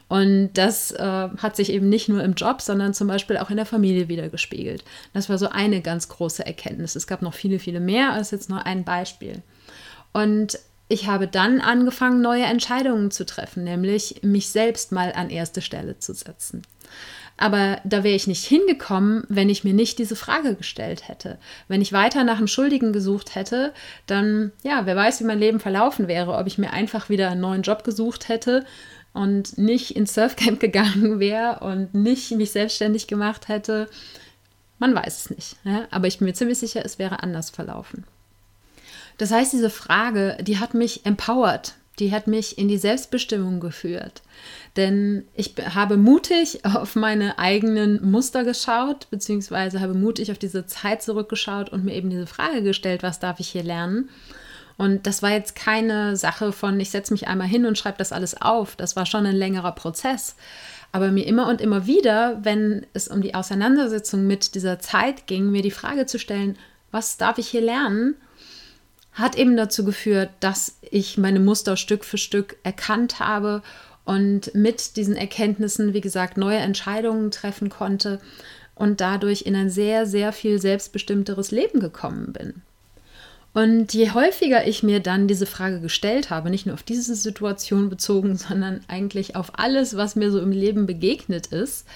Und 0.07 0.53
das 0.53 0.91
äh, 0.91 1.29
hat 1.37 1.55
sich 1.55 1.71
eben 1.71 1.89
nicht 1.89 2.09
nur 2.09 2.23
im 2.23 2.33
Job, 2.33 2.61
sondern 2.61 2.93
zum 2.93 3.07
Beispiel 3.07 3.37
auch 3.37 3.49
in 3.49 3.57
der 3.57 3.65
Familie 3.65 4.07
wieder 4.07 4.29
gespiegelt. 4.29 4.83
Das 5.13 5.29
war 5.29 5.37
so 5.37 5.49
eine 5.49 5.81
ganz 5.81 6.09
große 6.09 6.45
Erkenntnis. 6.45 6.95
Es 6.95 7.07
gab 7.07 7.21
noch 7.21 7.33
viele, 7.33 7.59
viele 7.59 7.79
mehr, 7.79 8.19
ist 8.19 8.31
jetzt 8.31 8.49
nur 8.49 8.65
ein 8.65 8.83
Beispiel. 8.83 9.41
Und 10.13 10.59
ich 10.87 11.07
habe 11.07 11.27
dann 11.27 11.61
angefangen, 11.61 12.21
neue 12.21 12.43
Entscheidungen 12.43 13.09
zu 13.09 13.25
treffen, 13.25 13.63
nämlich 13.63 14.21
mich 14.21 14.49
selbst 14.49 14.91
mal 14.91 15.11
an 15.13 15.29
erste 15.29 15.61
Stelle 15.61 15.97
zu 15.97 16.13
setzen. 16.13 16.61
Aber 17.37 17.79
da 17.83 18.03
wäre 18.03 18.15
ich 18.15 18.27
nicht 18.27 18.45
hingekommen, 18.45 19.23
wenn 19.27 19.49
ich 19.49 19.63
mir 19.63 19.73
nicht 19.73 19.99
diese 19.99 20.15
Frage 20.15 20.55
gestellt 20.55 21.09
hätte. 21.09 21.37
Wenn 21.67 21.81
ich 21.81 21.91
weiter 21.91 22.23
nach 22.23 22.37
einem 22.37 22.47
Schuldigen 22.47 22.93
gesucht 22.93 23.35
hätte, 23.35 23.73
dann, 24.05 24.51
ja, 24.63 24.85
wer 24.85 24.95
weiß, 24.95 25.19
wie 25.19 25.25
mein 25.25 25.39
Leben 25.39 25.59
verlaufen 25.59 26.07
wäre, 26.07 26.33
ob 26.37 26.47
ich 26.47 26.57
mir 26.57 26.71
einfach 26.71 27.09
wieder 27.09 27.29
einen 27.29 27.41
neuen 27.41 27.63
Job 27.63 27.83
gesucht 27.83 28.29
hätte 28.29 28.65
und 29.15 29.57
nicht 29.57 29.95
ins 29.95 30.13
Surfcamp 30.13 30.59
gegangen 30.59 31.19
wäre 31.19 31.59
und 31.61 31.93
nicht 31.93 32.31
mich 32.31 32.51
selbstständig 32.51 33.07
gemacht 33.07 33.47
hätte. 33.47 33.89
Man 34.77 34.93
weiß 34.93 35.25
es 35.25 35.29
nicht. 35.29 35.55
Ja? 35.63 35.87
Aber 35.89 36.07
ich 36.07 36.19
bin 36.19 36.27
mir 36.27 36.33
ziemlich 36.33 36.59
sicher, 36.59 36.83
es 36.85 36.99
wäre 36.99 37.23
anders 37.23 37.49
verlaufen. 37.49 38.03
Das 39.17 39.31
heißt, 39.31 39.53
diese 39.53 39.69
Frage, 39.69 40.37
die 40.41 40.59
hat 40.59 40.73
mich 40.73 41.05
empowert, 41.05 41.75
die 41.99 42.11
hat 42.11 42.27
mich 42.27 42.57
in 42.57 42.67
die 42.67 42.77
Selbstbestimmung 42.77 43.61
geführt. 43.61 44.21
Denn 44.75 45.23
ich 45.33 45.55
habe 45.73 45.95
mutig 45.95 46.65
auf 46.65 46.95
meine 46.97 47.39
eigenen 47.39 48.11
Muster 48.11 48.43
geschaut, 48.43 49.09
beziehungsweise 49.09 49.79
habe 49.79 49.93
mutig 49.93 50.29
auf 50.31 50.37
diese 50.37 50.65
Zeit 50.65 51.01
zurückgeschaut 51.01 51.69
und 51.69 51.85
mir 51.85 51.93
eben 51.93 52.09
diese 52.09 52.27
Frage 52.27 52.61
gestellt, 52.61 53.01
was 53.01 53.19
darf 53.19 53.39
ich 53.39 53.47
hier 53.47 53.63
lernen? 53.63 54.09
Und 54.77 55.07
das 55.07 55.21
war 55.21 55.31
jetzt 55.31 55.55
keine 55.55 56.17
Sache 56.17 56.51
von, 56.51 56.79
ich 56.79 56.89
setze 56.89 57.13
mich 57.13 57.27
einmal 57.27 57.47
hin 57.47 57.65
und 57.65 57.77
schreibe 57.77 57.97
das 57.97 58.11
alles 58.11 58.41
auf. 58.41 58.75
Das 58.75 58.95
war 58.95 59.05
schon 59.05 59.25
ein 59.25 59.35
längerer 59.35 59.71
Prozess. 59.71 60.35
Aber 60.91 61.11
mir 61.11 61.25
immer 61.25 61.47
und 61.47 61.61
immer 61.61 61.87
wieder, 61.87 62.39
wenn 62.43 62.85
es 62.93 63.07
um 63.07 63.21
die 63.21 63.35
Auseinandersetzung 63.35 64.27
mit 64.27 64.55
dieser 64.55 64.79
Zeit 64.79 65.27
ging, 65.27 65.51
mir 65.51 65.61
die 65.61 65.71
Frage 65.71 66.05
zu 66.05 66.19
stellen, 66.19 66.57
was 66.91 67.17
darf 67.17 67.37
ich 67.37 67.47
hier 67.47 67.61
lernen? 67.61 68.15
hat 69.15 69.37
eben 69.37 69.55
dazu 69.55 69.85
geführt, 69.85 70.29
dass 70.41 70.77
ich 70.81 71.17
meine 71.17 71.39
Muster 71.39 71.77
Stück 71.77 72.03
für 72.03 72.17
Stück 72.17 72.57
erkannt 72.63 73.19
habe 73.19 73.63
und 74.03 74.53
mit 74.53 74.97
diesen 74.97 75.15
Erkenntnissen, 75.15 75.93
wie 75.93 76.01
gesagt, 76.01 76.37
neue 76.37 76.57
Entscheidungen 76.57 77.31
treffen 77.31 77.69
konnte 77.69 78.19
und 78.75 78.99
dadurch 78.99 79.43
in 79.43 79.55
ein 79.55 79.69
sehr, 79.69 80.05
sehr 80.05 80.33
viel 80.33 80.59
selbstbestimmteres 80.59 81.51
Leben 81.51 81.79
gekommen 81.79 82.33
bin. 82.33 82.61
Und 83.55 83.93
je 83.93 84.11
häufiger 84.11 84.67
ich 84.67 84.83
mir 84.83 84.99
dann 84.99 85.29
diese 85.29 85.45
Frage 85.45 85.79
gestellt 85.79 86.29
habe, 86.29 86.49
nicht 86.49 86.65
nur 86.65 86.75
auf 86.75 86.83
diese 86.83 87.15
Situation 87.15 87.89
bezogen, 87.89 88.35
sondern 88.37 88.81
eigentlich 88.89 89.37
auf 89.37 89.57
alles, 89.57 89.95
was 89.95 90.17
mir 90.17 90.29
so 90.29 90.41
im 90.41 90.51
Leben 90.51 90.85
begegnet 90.85 91.47
ist, 91.47 91.87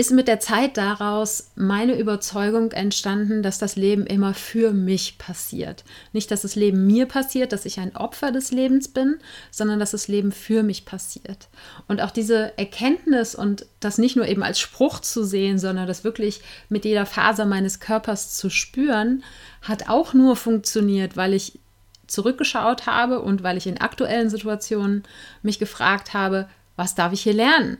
ist 0.00 0.12
mit 0.12 0.28
der 0.28 0.40
Zeit 0.40 0.78
daraus 0.78 1.50
meine 1.56 1.94
Überzeugung 1.94 2.72
entstanden, 2.72 3.42
dass 3.42 3.58
das 3.58 3.76
Leben 3.76 4.06
immer 4.06 4.32
für 4.32 4.72
mich 4.72 5.18
passiert. 5.18 5.84
Nicht, 6.14 6.30
dass 6.30 6.40
das 6.40 6.56
Leben 6.56 6.86
mir 6.86 7.04
passiert, 7.04 7.52
dass 7.52 7.66
ich 7.66 7.78
ein 7.78 7.94
Opfer 7.94 8.32
des 8.32 8.50
Lebens 8.50 8.88
bin, 8.88 9.18
sondern 9.50 9.78
dass 9.78 9.90
das 9.90 10.08
Leben 10.08 10.32
für 10.32 10.62
mich 10.62 10.86
passiert. 10.86 11.48
Und 11.86 12.00
auch 12.00 12.12
diese 12.12 12.56
Erkenntnis 12.56 13.34
und 13.34 13.66
das 13.80 13.98
nicht 13.98 14.16
nur 14.16 14.26
eben 14.26 14.42
als 14.42 14.58
Spruch 14.58 15.00
zu 15.00 15.22
sehen, 15.22 15.58
sondern 15.58 15.86
das 15.86 16.02
wirklich 16.02 16.40
mit 16.70 16.86
jeder 16.86 17.04
Faser 17.04 17.44
meines 17.44 17.78
Körpers 17.78 18.34
zu 18.34 18.48
spüren, 18.48 19.22
hat 19.60 19.90
auch 19.90 20.14
nur 20.14 20.34
funktioniert, 20.34 21.18
weil 21.18 21.34
ich 21.34 21.58
zurückgeschaut 22.06 22.86
habe 22.86 23.20
und 23.20 23.42
weil 23.42 23.58
ich 23.58 23.66
in 23.66 23.82
aktuellen 23.82 24.30
Situationen 24.30 25.02
mich 25.42 25.58
gefragt 25.58 26.14
habe, 26.14 26.48
was 26.74 26.94
darf 26.94 27.12
ich 27.12 27.20
hier 27.20 27.34
lernen? 27.34 27.76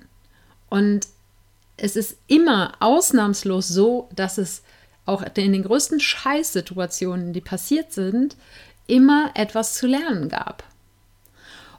Und 0.69 1.07
es 1.81 1.97
ist 1.97 2.17
immer 2.27 2.75
ausnahmslos 2.81 3.69
so, 3.69 4.09
dass 4.15 4.39
es 4.39 4.63
auch 5.07 5.23
in 5.35 5.53
den 5.53 5.63
größten 5.63 5.99
Scheißsituationen, 5.99 7.33
die 7.33 7.41
passiert 7.41 7.93
sind, 7.93 8.37
immer 8.87 9.31
etwas 9.35 9.75
zu 9.75 9.87
lernen 9.87 10.29
gab. 10.29 10.63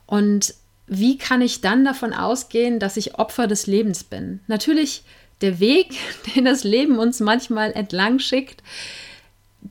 Und 0.05 0.55
wie 0.87 1.17
kann 1.17 1.41
ich 1.41 1.61
dann 1.61 1.85
davon 1.85 2.13
ausgehen, 2.13 2.79
dass 2.79 2.97
ich 2.97 3.15
Opfer 3.15 3.47
des 3.47 3.67
Lebens 3.67 4.03
bin? 4.03 4.41
Natürlich, 4.47 5.03
der 5.41 5.59
Weg, 5.59 5.95
den 6.35 6.45
das 6.45 6.63
Leben 6.63 6.97
uns 6.97 7.19
manchmal 7.19 7.71
entlang 7.71 8.19
schickt, 8.19 8.63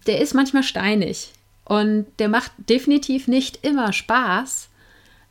der 0.07 0.21
ist 0.21 0.35
manchmal 0.35 0.63
steinig 0.63 1.33
und 1.65 2.07
der 2.21 2.29
macht 2.29 2.53
definitiv 2.69 3.27
nicht 3.27 3.65
immer 3.65 3.93
Spaß. 3.93 4.69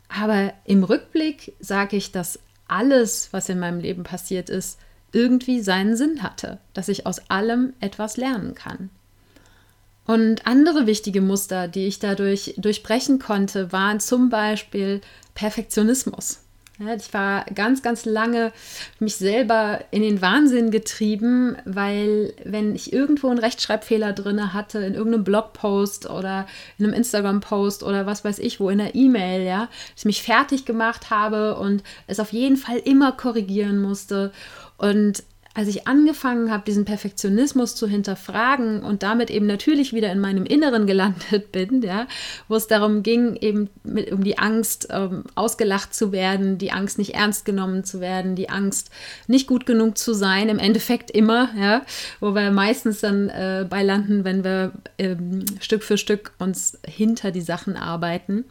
Aber 0.08 0.52
im 0.64 0.84
Rückblick 0.84 1.54
sage 1.60 1.96
ich, 1.96 2.12
dass 2.12 2.38
alles, 2.68 3.32
was 3.32 3.48
in 3.48 3.58
meinem 3.58 3.80
Leben 3.80 4.02
passiert 4.02 4.50
ist, 4.50 4.78
irgendwie 5.12 5.60
seinen 5.60 5.96
Sinn 5.96 6.22
hatte, 6.22 6.58
dass 6.74 6.88
ich 6.88 7.06
aus 7.06 7.30
allem 7.30 7.72
etwas 7.80 8.16
lernen 8.16 8.54
kann. 8.54 8.90
Und 10.06 10.46
andere 10.46 10.86
wichtige 10.86 11.20
Muster, 11.20 11.68
die 11.68 11.86
ich 11.86 11.98
dadurch 11.98 12.54
durchbrechen 12.56 13.18
konnte, 13.18 13.70
waren 13.72 14.00
zum 14.00 14.28
Beispiel 14.28 15.00
Perfektionismus. 15.34 16.40
Ja, 16.82 16.94
ich 16.94 17.12
war 17.12 17.44
ganz, 17.54 17.82
ganz 17.82 18.06
lange 18.06 18.52
mich 19.00 19.16
selber 19.16 19.80
in 19.90 20.00
den 20.00 20.22
Wahnsinn 20.22 20.70
getrieben, 20.70 21.58
weil 21.66 22.32
wenn 22.42 22.74
ich 22.74 22.90
irgendwo 22.90 23.28
einen 23.28 23.38
Rechtschreibfehler 23.38 24.14
drin 24.14 24.54
hatte, 24.54 24.78
in 24.78 24.94
irgendeinem 24.94 25.24
Blogpost 25.24 26.08
oder 26.08 26.46
in 26.78 26.86
einem 26.86 26.94
Instagram-Post 26.94 27.82
oder 27.82 28.06
was 28.06 28.24
weiß 28.24 28.38
ich 28.38 28.60
wo, 28.60 28.70
in 28.70 28.80
einer 28.80 28.94
E-Mail, 28.94 29.44
ja, 29.44 29.68
ich 29.94 30.06
mich 30.06 30.22
fertig 30.22 30.64
gemacht 30.64 31.10
habe 31.10 31.56
und 31.56 31.82
es 32.06 32.18
auf 32.18 32.32
jeden 32.32 32.56
Fall 32.56 32.78
immer 32.78 33.12
korrigieren 33.12 33.82
musste. 33.82 34.32
Und 34.78 35.22
als 35.52 35.66
ich 35.66 35.88
angefangen 35.88 36.52
habe, 36.52 36.62
diesen 36.64 36.84
Perfektionismus 36.84 37.74
zu 37.74 37.88
hinterfragen 37.88 38.84
und 38.84 39.02
damit 39.02 39.30
eben 39.30 39.46
natürlich 39.46 39.92
wieder 39.92 40.12
in 40.12 40.20
meinem 40.20 40.46
Inneren 40.46 40.86
gelandet 40.86 41.50
bin, 41.52 41.82
ja, 41.82 42.06
wo 42.46 42.54
es 42.54 42.68
darum 42.68 43.02
ging, 43.02 43.34
eben 43.34 43.68
mit, 43.82 44.12
um 44.12 44.22
die 44.22 44.38
Angst, 44.38 44.88
ähm, 44.90 45.24
ausgelacht 45.34 45.92
zu 45.92 46.12
werden, 46.12 46.58
die 46.58 46.70
Angst, 46.70 46.98
nicht 46.98 47.14
ernst 47.14 47.44
genommen 47.44 47.82
zu 47.82 48.00
werden, 48.00 48.36
die 48.36 48.48
Angst, 48.48 48.90
nicht 49.26 49.48
gut 49.48 49.66
genug 49.66 49.98
zu 49.98 50.14
sein, 50.14 50.48
im 50.48 50.60
Endeffekt 50.60 51.10
immer, 51.10 51.48
ja, 51.58 51.82
wo 52.20 52.34
wir 52.34 52.52
meistens 52.52 53.00
dann 53.00 53.28
äh, 53.28 53.66
bei 53.68 53.82
landen, 53.82 54.24
wenn 54.24 54.44
wir 54.44 54.72
ähm, 54.98 55.44
Stück 55.60 55.82
für 55.82 55.98
Stück 55.98 56.32
uns 56.38 56.78
hinter 56.86 57.32
die 57.32 57.40
Sachen 57.40 57.76
arbeiten 57.76 58.44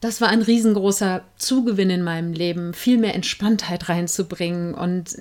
das 0.00 0.20
war 0.20 0.28
ein 0.28 0.42
riesengroßer 0.42 1.22
Zugewinn 1.36 1.90
in 1.90 2.02
meinem 2.02 2.32
Leben, 2.32 2.72
viel 2.74 2.98
mehr 2.98 3.14
Entspanntheit 3.14 3.88
reinzubringen 3.88 4.74
und 4.74 5.16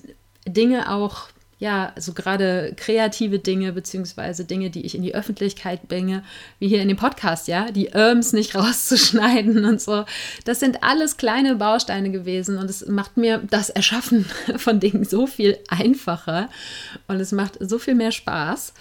Dinge 0.46 0.92
auch, 0.92 1.30
ja, 1.58 1.92
also 1.96 2.14
gerade 2.14 2.74
kreative 2.78 3.40
Dinge, 3.40 3.74
beziehungsweise 3.74 4.46
Dinge, 4.46 4.70
die 4.70 4.86
ich 4.86 4.94
in 4.94 5.02
die 5.02 5.16
Öffentlichkeit 5.16 5.88
bringe, 5.88 6.24
wie 6.60 6.68
hier 6.68 6.84
in 6.84 6.88
dem 6.88 6.98
Podcast, 6.98 7.48
ja, 7.48 7.72
die 7.72 7.88
Irms 7.88 8.34
nicht 8.34 8.56
rauszuschneiden 8.56 9.66
und 9.66 9.82
so. 9.82 10.06
Das 10.46 10.60
sind 10.60 10.84
alles 10.84 11.18
kleine 11.18 11.56
Bausteine 11.56 12.12
gewesen 12.12 12.60
und 12.60 12.70
es 12.70 12.86
macht 12.86 13.18
mir 13.18 13.42
das 13.50 13.72
Erschaffen 13.72 14.26
von 14.58 14.80
Dingen 14.80 15.06
so 15.06 15.26
viel 15.26 15.58
einfacher 15.70 16.50
und 17.08 17.20
es 17.20 17.32
macht 17.32 17.58
so 17.60 17.80
viel 17.80 17.96
mehr 17.96 18.12
Spaß. 18.12 18.74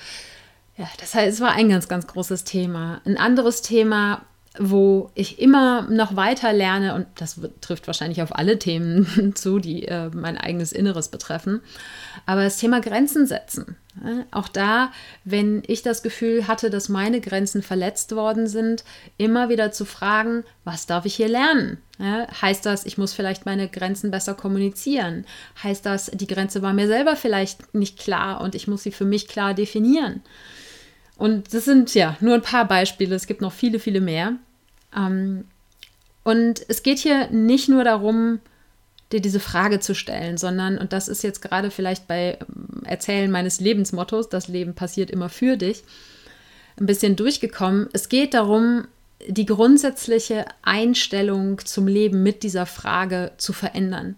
Ja, 0.77 0.89
das 1.01 1.15
heißt, 1.15 1.37
es 1.37 1.41
war 1.41 1.53
ein 1.53 1.71
ganz, 1.71 1.89
ganz 1.89 2.07
großes 2.07 2.45
Thema. 2.45 3.01
Ein 3.07 3.17
anderes 3.17 3.63
Thema 3.63 4.27
wo 4.59 5.11
ich 5.15 5.41
immer 5.41 5.83
noch 5.83 6.17
weiter 6.17 6.53
lerne, 6.53 6.95
und 6.95 7.07
das 7.17 7.41
trifft 7.61 7.87
wahrscheinlich 7.87 8.23
auf 8.23 8.35
alle 8.35 8.59
Themen 8.59 9.33
zu, 9.35 9.59
die 9.59 9.87
äh, 9.87 10.11
mein 10.15 10.39
eigenes 10.39 10.73
Inneres 10.73 11.09
betreffen, 11.09 11.61
aber 12.27 12.45
das 12.45 12.59
Thema 12.59 12.81
Grenzen 12.81 13.27
setzen. 13.27 13.77
Auch 14.31 14.49
da, 14.49 14.93
wenn 15.25 15.63
ich 15.67 15.83
das 15.83 16.03
Gefühl 16.03 16.47
hatte, 16.47 16.69
dass 16.69 16.91
meine 16.91 17.21
Grenzen 17.21 17.63
verletzt 17.63 18.15
worden 18.15 18.47
sind, 18.47 18.85
immer 19.17 19.49
wieder 19.49 19.73
zu 19.73 19.87
fragen, 19.87 20.45
was 20.65 20.87
darf 20.87 21.07
ich 21.07 21.15
hier 21.15 21.29
lernen? 21.29 21.79
Ja, 21.99 22.27
heißt 22.43 22.67
das, 22.67 22.85
ich 22.85 22.99
muss 22.99 23.15
vielleicht 23.15 23.47
meine 23.47 23.69
Grenzen 23.69 24.11
besser 24.11 24.35
kommunizieren? 24.35 25.25
Heißt 25.63 25.87
das, 25.87 26.11
die 26.13 26.27
Grenze 26.27 26.61
war 26.61 26.75
mir 26.75 26.89
selber 26.89 27.17
vielleicht 27.17 27.75
nicht 27.75 27.99
klar 27.99 28.43
und 28.43 28.55
ich 28.55 28.69
muss 28.69 28.83
sie 28.83 28.93
für 28.93 29.07
mich 29.07 29.29
klar 29.29 29.55
definieren? 29.55 30.21
Und 31.17 31.55
das 31.55 31.65
sind 31.65 31.95
ja 31.95 32.17
nur 32.21 32.35
ein 32.35 32.43
paar 32.43 32.69
Beispiele, 32.69 33.15
es 33.15 33.27
gibt 33.27 33.41
noch 33.41 33.53
viele, 33.53 33.79
viele 33.79 34.03
mehr. 34.03 34.35
Ähm, 34.97 35.45
und 36.25 36.65
es 36.69 36.83
geht 36.83 36.99
hier 36.99 37.31
nicht 37.31 37.69
nur 37.69 37.85
darum, 37.85 38.41
dir 39.13 39.21
diese 39.21 39.41
Frage 39.41 39.79
zu 39.79 39.95
stellen, 39.95 40.37
sondern, 40.37 40.79
und 40.79 40.93
das 40.93 41.07
ist 41.09 41.23
jetzt 41.23 41.41
gerade 41.41 41.71
vielleicht 41.71 42.09
bei 42.09 42.39
ähm, 42.41 42.83
Erzählen 42.85 43.31
meines 43.31 43.61
Lebensmottos, 43.61 44.29
das 44.29 44.49
Leben 44.49 44.75
passiert 44.75 45.11
immer 45.11 45.29
für 45.29 45.57
dich, 45.57 45.85
ein 46.79 46.87
bisschen 46.87 47.17
durchgekommen. 47.17 47.89
Es 47.93 48.09
geht 48.09 48.35
darum, 48.35 48.87
die 49.29 49.47
grundsätzliche 49.47 50.45
Einstellung 50.63 51.59
zum 51.65 51.87
Leben 51.87 52.23
mit 52.23 52.43
dieser 52.43 52.67
Frage 52.67 53.33
zu 53.39 53.53
verändern. 53.53 54.17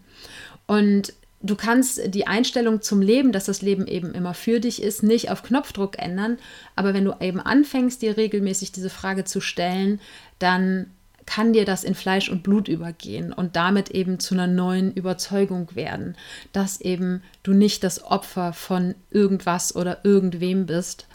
Und 0.67 1.13
du 1.41 1.55
kannst 1.57 2.15
die 2.15 2.27
Einstellung 2.27 2.83
zum 2.83 3.01
Leben, 3.01 3.33
dass 3.33 3.47
das 3.47 3.63
Leben 3.63 3.87
eben 3.87 4.13
immer 4.13 4.35
für 4.35 4.61
dich 4.61 4.83
ist, 4.83 5.03
nicht 5.03 5.31
auf 5.31 5.43
Knopfdruck 5.43 5.99
ändern. 5.99 6.39
Aber 6.75 6.95
wenn 6.95 7.05
du 7.05 7.15
eben 7.21 7.41
anfängst, 7.41 8.03
dir 8.03 8.17
regelmäßig 8.17 8.73
diese 8.73 8.91
Frage 8.91 9.25
zu 9.25 9.41
stellen, 9.41 10.01
dann 10.39 10.91
kann 11.27 11.53
dir 11.53 11.67
das 11.67 11.85
in 11.85 11.95
Fleisch 11.95 12.31
und 12.31 12.43
Blut 12.43 12.69
übergehen 12.69 13.35
und 13.35 13.55
damit 13.55 13.91
eben 13.91 14.19
zu 14.19 14.35
einer 14.35 14.47
neuen 14.47 14.93
Überzeugung 14.95 15.69
werden, 15.75 16.17
dass 16.55 16.81
eben 16.81 17.23
du 17.43 17.53
nicht 17.53 17.85
das 17.85 18.03
Opfer 18.03 18.55
von 18.55 18.95
irgendwas 19.11 19.77
oder 19.77 19.99
irgendwem 20.05 20.65
bist, 20.65 21.07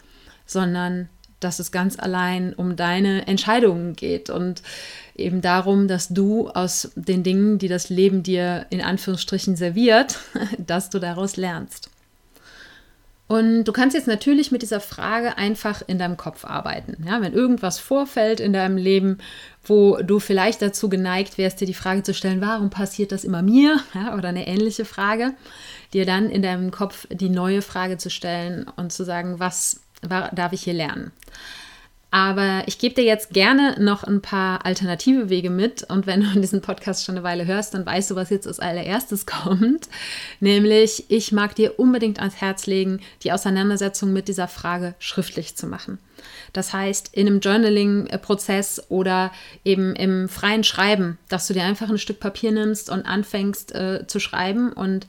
sondern 0.46 1.08
dass 1.40 1.58
es 1.58 1.72
ganz 1.72 1.98
allein 1.98 2.54
um 2.54 2.76
deine 2.76 3.26
Entscheidungen 3.26 3.94
geht 3.94 4.30
und 4.30 4.62
eben 5.14 5.40
darum, 5.40 5.88
dass 5.88 6.08
du 6.08 6.48
aus 6.48 6.90
den 6.94 7.22
Dingen, 7.22 7.58
die 7.58 7.68
das 7.68 7.90
Leben 7.90 8.22
dir 8.22 8.66
in 8.70 8.80
Anführungsstrichen 8.80 9.56
serviert, 9.56 10.18
dass 10.58 10.90
du 10.90 10.98
daraus 10.98 11.36
lernst. 11.36 11.90
Und 13.26 13.64
du 13.64 13.72
kannst 13.72 13.96
jetzt 13.96 14.06
natürlich 14.06 14.52
mit 14.52 14.60
dieser 14.60 14.80
Frage 14.80 15.38
einfach 15.38 15.82
in 15.86 15.98
deinem 15.98 16.18
Kopf 16.18 16.44
arbeiten. 16.44 17.04
Ja, 17.06 17.22
wenn 17.22 17.32
irgendwas 17.32 17.78
vorfällt 17.78 18.38
in 18.38 18.52
deinem 18.52 18.76
Leben, 18.76 19.18
wo 19.64 19.96
du 19.96 20.20
vielleicht 20.20 20.60
dazu 20.60 20.90
geneigt 20.90 21.38
wärst, 21.38 21.58
dir 21.60 21.66
die 21.66 21.72
Frage 21.72 22.02
zu 22.02 22.12
stellen, 22.12 22.42
warum 22.42 22.68
passiert 22.68 23.12
das 23.12 23.24
immer 23.24 23.40
mir? 23.40 23.80
Ja, 23.94 24.14
oder 24.14 24.28
eine 24.28 24.46
ähnliche 24.46 24.84
Frage, 24.84 25.32
dir 25.94 26.04
dann 26.04 26.28
in 26.28 26.42
deinem 26.42 26.70
Kopf 26.70 27.06
die 27.10 27.30
neue 27.30 27.62
Frage 27.62 27.96
zu 27.96 28.10
stellen 28.10 28.66
und 28.76 28.92
zu 28.92 29.04
sagen, 29.04 29.38
was 29.38 29.80
darf 30.08 30.52
ich 30.52 30.62
hier 30.62 30.74
lernen? 30.74 31.12
Aber 32.14 32.62
ich 32.66 32.78
gebe 32.78 32.94
dir 32.94 33.02
jetzt 33.02 33.30
gerne 33.30 33.74
noch 33.80 34.04
ein 34.04 34.22
paar 34.22 34.64
alternative 34.64 35.30
Wege 35.30 35.50
mit. 35.50 35.82
Und 35.82 36.06
wenn 36.06 36.20
du 36.20 36.28
diesen 36.40 36.60
Podcast 36.60 37.04
schon 37.04 37.16
eine 37.16 37.24
Weile 37.24 37.44
hörst, 37.44 37.74
dann 37.74 37.84
weißt 37.84 38.08
du, 38.08 38.14
was 38.14 38.30
jetzt 38.30 38.46
als 38.46 38.60
allererstes 38.60 39.26
kommt. 39.26 39.88
Nämlich, 40.38 41.06
ich 41.08 41.32
mag 41.32 41.56
dir 41.56 41.80
unbedingt 41.80 42.20
ans 42.20 42.36
Herz 42.36 42.66
legen, 42.66 43.00
die 43.24 43.32
Auseinandersetzung 43.32 44.12
mit 44.12 44.28
dieser 44.28 44.46
Frage 44.46 44.94
schriftlich 45.00 45.56
zu 45.56 45.66
machen. 45.66 45.98
Das 46.52 46.72
heißt, 46.72 47.10
in 47.14 47.26
einem 47.26 47.40
Journaling-Prozess 47.40 48.84
oder 48.90 49.32
eben 49.64 49.96
im 49.96 50.28
freien 50.28 50.62
Schreiben, 50.62 51.18
dass 51.28 51.48
du 51.48 51.52
dir 51.52 51.64
einfach 51.64 51.90
ein 51.90 51.98
Stück 51.98 52.20
Papier 52.20 52.52
nimmst 52.52 52.90
und 52.90 53.02
anfängst 53.02 53.74
äh, 53.74 54.06
zu 54.06 54.20
schreiben 54.20 54.72
und 54.72 55.08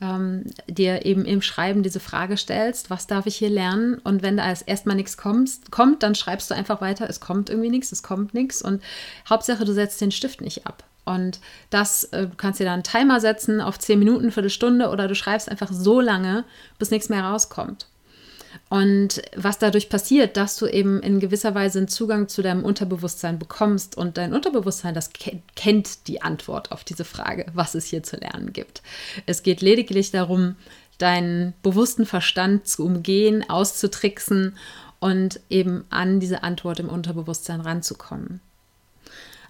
ähm, 0.00 0.44
dir 0.68 1.06
eben 1.06 1.24
im 1.24 1.42
Schreiben 1.42 1.82
diese 1.82 2.00
Frage 2.00 2.36
stellst, 2.36 2.90
was 2.90 3.06
darf 3.06 3.26
ich 3.26 3.36
hier 3.36 3.50
lernen? 3.50 3.98
Und 3.98 4.22
wenn 4.22 4.36
da 4.36 4.44
als 4.44 4.62
erstmal 4.62 4.96
nichts 4.96 5.16
kommt, 5.16 5.70
kommt, 5.70 6.02
dann 6.02 6.14
schreibst 6.14 6.50
du 6.50 6.54
einfach 6.54 6.80
weiter, 6.80 7.08
es 7.08 7.20
kommt 7.20 7.50
irgendwie 7.50 7.70
nichts, 7.70 7.92
es 7.92 8.02
kommt 8.02 8.34
nichts. 8.34 8.62
Und 8.62 8.82
Hauptsache, 9.28 9.64
du 9.64 9.72
setzt 9.72 10.00
den 10.00 10.10
Stift 10.12 10.40
nicht 10.40 10.66
ab. 10.66 10.84
Und 11.04 11.40
das, 11.70 12.04
äh, 12.04 12.26
du 12.26 12.34
kannst 12.36 12.60
dir 12.60 12.64
da 12.64 12.74
einen 12.74 12.82
Timer 12.82 13.20
setzen 13.20 13.60
auf 13.60 13.78
10 13.78 13.98
Minuten, 13.98 14.32
Viertelstunde 14.32 14.90
oder 14.90 15.08
du 15.08 15.14
schreibst 15.14 15.48
einfach 15.48 15.72
so 15.72 16.00
lange, 16.00 16.44
bis 16.78 16.90
nichts 16.90 17.08
mehr 17.08 17.24
rauskommt. 17.24 17.86
Und 18.68 19.22
was 19.36 19.58
dadurch 19.58 19.88
passiert, 19.88 20.36
dass 20.36 20.56
du 20.56 20.66
eben 20.66 21.00
in 21.00 21.20
gewisser 21.20 21.54
Weise 21.54 21.78
einen 21.78 21.88
Zugang 21.88 22.28
zu 22.28 22.42
deinem 22.42 22.64
Unterbewusstsein 22.64 23.38
bekommst 23.38 23.96
und 23.96 24.16
dein 24.16 24.32
Unterbewusstsein, 24.32 24.94
das 24.94 25.10
kennt 25.54 26.08
die 26.08 26.22
Antwort 26.22 26.72
auf 26.72 26.84
diese 26.84 27.04
Frage, 27.04 27.46
was 27.54 27.74
es 27.74 27.86
hier 27.86 28.02
zu 28.02 28.16
lernen 28.16 28.52
gibt. 28.52 28.82
Es 29.26 29.42
geht 29.42 29.60
lediglich 29.60 30.10
darum, 30.10 30.56
deinen 30.98 31.54
bewussten 31.62 32.06
Verstand 32.06 32.66
zu 32.66 32.84
umgehen, 32.84 33.48
auszutricksen 33.48 34.56
und 34.98 35.40
eben 35.50 35.84
an 35.90 36.20
diese 36.20 36.42
Antwort 36.42 36.80
im 36.80 36.88
Unterbewusstsein 36.88 37.60
ranzukommen. 37.60 38.40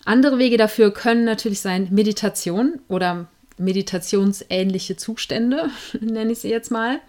Andere 0.05 0.38
Wege 0.38 0.57
dafür 0.57 0.92
können 0.92 1.25
natürlich 1.25 1.61
sein 1.61 1.88
Meditation 1.90 2.81
oder 2.88 3.27
meditationsähnliche 3.59 4.97
Zustände, 4.97 5.71
nenne 6.01 6.33
ich 6.33 6.40
sie 6.40 6.51
jetzt 6.51 6.71
mal. 6.71 7.01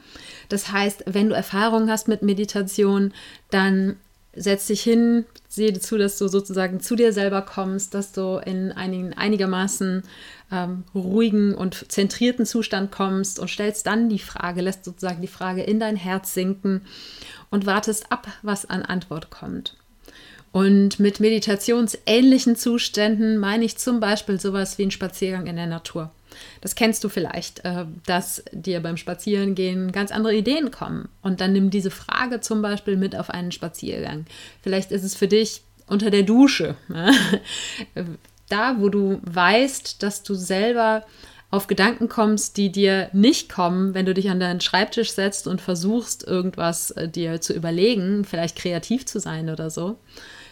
Das 0.50 0.72
heißt, 0.72 1.04
wenn 1.08 1.30
du 1.30 1.36
Erfahrung 1.36 1.90
hast 1.90 2.08
mit 2.08 2.22
Meditation, 2.22 3.14
dann 3.50 3.98
setz 4.38 4.68
dich 4.68 4.82
hin, 4.82 5.26
sehe 5.50 5.74
zu, 5.80 5.98
dass 5.98 6.18
du 6.18 6.28
sozusagen 6.28 6.80
zu 6.80 6.96
dir 6.96 7.12
selber 7.12 7.42
kommst, 7.42 7.94
dass 7.94 8.12
du 8.12 8.38
in 8.38 8.72
einen 8.72 9.14
einigermaßen 9.14 10.04
ähm, 10.52 10.84
ruhigen 10.94 11.56
und 11.56 11.92
zentrierten 11.92 12.46
Zustand 12.46 12.92
kommst 12.92 13.40
und 13.40 13.50
stellst 13.50 13.88
dann 13.88 14.10
die 14.10 14.20
Frage, 14.20 14.62
lässt 14.62 14.86
sozusagen 14.86 15.22
die 15.22 15.28
Frage 15.28 15.64
in 15.64 15.80
dein 15.80 15.96
Herz 15.96 16.34
sinken 16.34 16.82
und 17.50 17.66
wartest 17.66 18.12
ab, 18.12 18.28
was 18.44 18.70
an 18.70 18.84
Antwort 18.84 19.32
kommt. 19.32 19.76
Und 20.52 21.00
mit 21.00 21.20
meditationsähnlichen 21.20 22.56
Zuständen 22.56 23.38
meine 23.38 23.66
ich 23.66 23.78
zum 23.78 24.00
Beispiel 24.00 24.40
sowas 24.40 24.78
wie 24.78 24.84
ein 24.84 24.92
Spaziergang 24.92 25.48
in 25.48 25.56
der 25.56 25.68
Natur. 25.68 26.12
Das 26.62 26.76
kennst 26.76 27.04
du 27.04 27.10
vielleicht, 27.10 27.63
äh, 27.65 27.86
dass 28.06 28.43
dir 28.52 28.82
beim 28.82 28.97
Spazierengehen 28.97 29.91
ganz 29.91 30.12
andere 30.12 30.36
Ideen 30.36 30.71
kommen. 30.71 31.10
Und 31.21 31.41
dann 31.41 31.54
nimm 31.54 31.69
diese 31.69 31.91
Frage 31.91 32.41
zum 32.41 32.62
Beispiel 32.62 32.97
mit 32.97 33.15
auf 33.15 33.30
einen 33.30 33.52
Spaziergang. 33.52 34.26
Vielleicht 34.62 34.91
ist 34.91 35.04
es 35.04 35.15
für 35.15 35.28
dich 35.28 35.62
unter 35.88 36.12
der 36.12 36.23
Dusche. 36.23 36.76
Ne? 36.88 37.12
Da, 38.50 38.78
wo 38.80 38.88
du 38.88 39.19
weißt, 39.26 40.02
dass 40.02 40.23
du 40.23 40.34
selber 40.34 41.04
auf 41.50 41.67
Gedanken 41.67 42.10
kommst, 42.10 42.58
die 42.58 42.71
dir 42.71 43.10
nicht 43.13 43.50
kommen, 43.50 43.93
wenn 43.93 44.06
du 44.06 44.13
dich 44.13 44.30
an 44.30 44.39
deinen 44.39 44.62
Schreibtisch 44.62 45.12
setzt 45.12 45.47
und 45.47 45.62
versuchst, 45.62 46.26
irgendwas 46.26 46.91
äh, 46.91 47.08
dir 47.08 47.39
zu 47.39 47.54
überlegen, 47.54 48.26
vielleicht 48.26 48.58
kreativ 48.58 49.06
zu 49.06 49.19
sein 49.19 49.50
oder 49.50 49.69
so. 49.69 49.97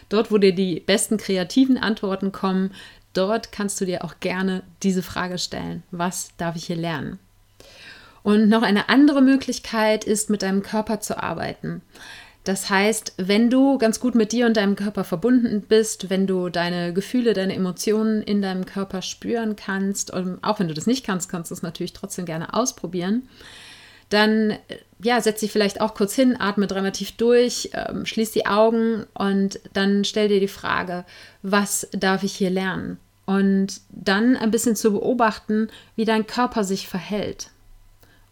Dort, 0.08 0.30
wo 0.30 0.38
dir 0.38 0.54
die 0.54 0.80
besten 0.80 1.16
kreativen 1.16 1.78
Antworten 1.78 2.32
kommen, 2.32 2.72
dort 3.16 3.52
kannst 3.52 3.80
du 3.80 3.84
dir 3.84 4.04
auch 4.04 4.20
gerne 4.20 4.62
diese 4.82 5.02
Frage 5.02 5.38
stellen. 5.38 5.82
Was 5.90 6.30
darf 6.36 6.56
ich 6.56 6.66
hier 6.66 6.76
lernen? 6.76 7.18
Und 8.22 8.48
noch 8.48 8.62
eine 8.62 8.88
andere 8.88 9.22
Möglichkeit 9.22 10.04
ist, 10.04 10.30
mit 10.30 10.42
deinem 10.42 10.62
Körper 10.62 11.00
zu 11.00 11.22
arbeiten. 11.22 11.82
Das 12.46 12.70
heißt, 12.70 13.14
wenn 13.16 13.50
du 13.50 13.76
ganz 13.76 13.98
gut 13.98 14.14
mit 14.14 14.30
dir 14.30 14.46
und 14.46 14.56
deinem 14.56 14.76
Körper 14.76 15.02
verbunden 15.02 15.62
bist, 15.62 16.10
wenn 16.10 16.28
du 16.28 16.48
deine 16.48 16.92
Gefühle, 16.92 17.34
deine 17.34 17.54
Emotionen 17.54 18.22
in 18.22 18.40
deinem 18.40 18.66
Körper 18.66 19.02
spüren 19.02 19.56
kannst, 19.56 20.12
und 20.12 20.38
auch 20.44 20.60
wenn 20.60 20.68
du 20.68 20.74
das 20.74 20.86
nicht 20.86 21.04
kannst, 21.04 21.28
kannst 21.28 21.50
du 21.50 21.54
es 21.54 21.62
natürlich 21.62 21.92
trotzdem 21.92 22.24
gerne 22.24 22.54
ausprobieren, 22.54 23.28
dann 24.10 24.56
ja, 25.02 25.20
setz 25.20 25.40
dich 25.40 25.50
vielleicht 25.50 25.80
auch 25.80 25.94
kurz 25.94 26.14
hin, 26.14 26.36
atme 26.38 26.68
dreimal 26.68 26.92
tief 26.92 27.16
durch, 27.16 27.70
ähm, 27.72 28.06
schließ 28.06 28.30
die 28.30 28.46
Augen 28.46 29.04
und 29.14 29.58
dann 29.72 30.04
stell 30.04 30.28
dir 30.28 30.40
die 30.40 30.46
Frage, 30.46 31.04
was 31.42 31.88
darf 31.92 32.22
ich 32.22 32.34
hier 32.34 32.50
lernen? 32.50 32.98
Und 33.26 33.80
dann 33.90 34.36
ein 34.36 34.50
bisschen 34.50 34.76
zu 34.76 34.92
beobachten, 34.92 35.68
wie 35.96 36.04
dein 36.04 36.26
Körper 36.26 36.62
sich 36.62 36.88
verhält 36.88 37.50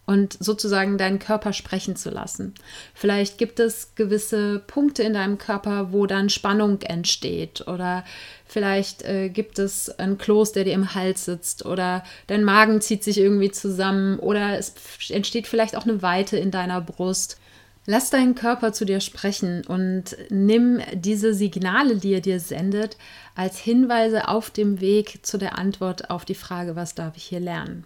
und 0.05 0.37
sozusagen 0.39 0.97
deinen 0.97 1.19
Körper 1.19 1.53
sprechen 1.53 1.95
zu 1.95 2.09
lassen. 2.09 2.53
Vielleicht 2.93 3.37
gibt 3.37 3.59
es 3.59 3.95
gewisse 3.95 4.59
Punkte 4.59 5.03
in 5.03 5.13
deinem 5.13 5.37
Körper, 5.37 5.91
wo 5.91 6.05
dann 6.05 6.29
Spannung 6.29 6.81
entsteht 6.81 7.67
oder 7.67 8.03
vielleicht 8.45 9.03
äh, 9.03 9.29
gibt 9.29 9.57
es 9.57 9.89
einen 9.89 10.17
Kloß, 10.17 10.51
der 10.51 10.63
dir 10.63 10.73
im 10.73 10.93
Hals 10.93 11.25
sitzt 11.25 11.65
oder 11.65 12.03
dein 12.27 12.43
Magen 12.43 12.81
zieht 12.81 13.03
sich 13.03 13.17
irgendwie 13.17 13.51
zusammen 13.51 14.19
oder 14.19 14.57
es 14.57 14.73
entsteht 15.09 15.47
vielleicht 15.47 15.75
auch 15.75 15.85
eine 15.85 16.01
Weite 16.01 16.37
in 16.37 16.51
deiner 16.51 16.81
Brust. 16.81 17.39
Lass 17.87 18.09
deinen 18.09 18.33
Körper 18.33 18.73
zu 18.73 18.83
dir 18.85 18.99
sprechen 18.99 19.63
und 19.67 20.17
nimm 20.29 20.81
diese 20.93 21.35
Signale, 21.35 21.97
die 21.97 22.13
er 22.13 22.21
dir 22.21 22.39
sendet, 22.39 22.97
als 23.35 23.57
Hinweise 23.59 24.27
auf 24.27 24.49
dem 24.49 24.81
Weg 24.81 25.25
zu 25.25 25.37
der 25.37 25.57
Antwort 25.57 26.09
auf 26.09 26.25
die 26.25 26.35
Frage, 26.35 26.75
was 26.75 26.95
darf 26.95 27.17
ich 27.17 27.23
hier 27.23 27.39
lernen. 27.39 27.85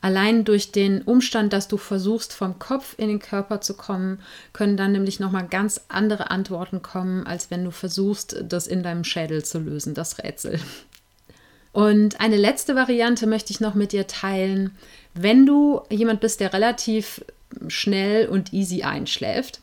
Allein 0.00 0.44
durch 0.44 0.72
den 0.72 1.02
Umstand, 1.02 1.52
dass 1.52 1.68
du 1.68 1.76
versuchst, 1.76 2.32
vom 2.32 2.58
Kopf 2.58 2.94
in 2.98 3.08
den 3.08 3.20
Körper 3.20 3.60
zu 3.60 3.74
kommen, 3.74 4.20
können 4.52 4.76
dann 4.76 4.92
nämlich 4.92 5.20
nochmal 5.20 5.46
ganz 5.46 5.80
andere 5.88 6.30
Antworten 6.30 6.82
kommen, 6.82 7.26
als 7.26 7.50
wenn 7.50 7.64
du 7.64 7.70
versuchst, 7.70 8.36
das 8.42 8.66
in 8.66 8.82
deinem 8.82 9.04
Schädel 9.04 9.44
zu 9.44 9.58
lösen, 9.58 9.94
das 9.94 10.18
Rätsel. 10.18 10.60
Und 11.72 12.20
eine 12.20 12.36
letzte 12.36 12.74
Variante 12.74 13.26
möchte 13.26 13.50
ich 13.50 13.60
noch 13.60 13.74
mit 13.74 13.92
dir 13.92 14.06
teilen. 14.06 14.76
Wenn 15.14 15.46
du 15.46 15.80
jemand 15.88 16.20
bist, 16.20 16.40
der 16.40 16.52
relativ 16.52 17.24
schnell 17.68 18.28
und 18.28 18.52
easy 18.52 18.82
einschläft, 18.82 19.61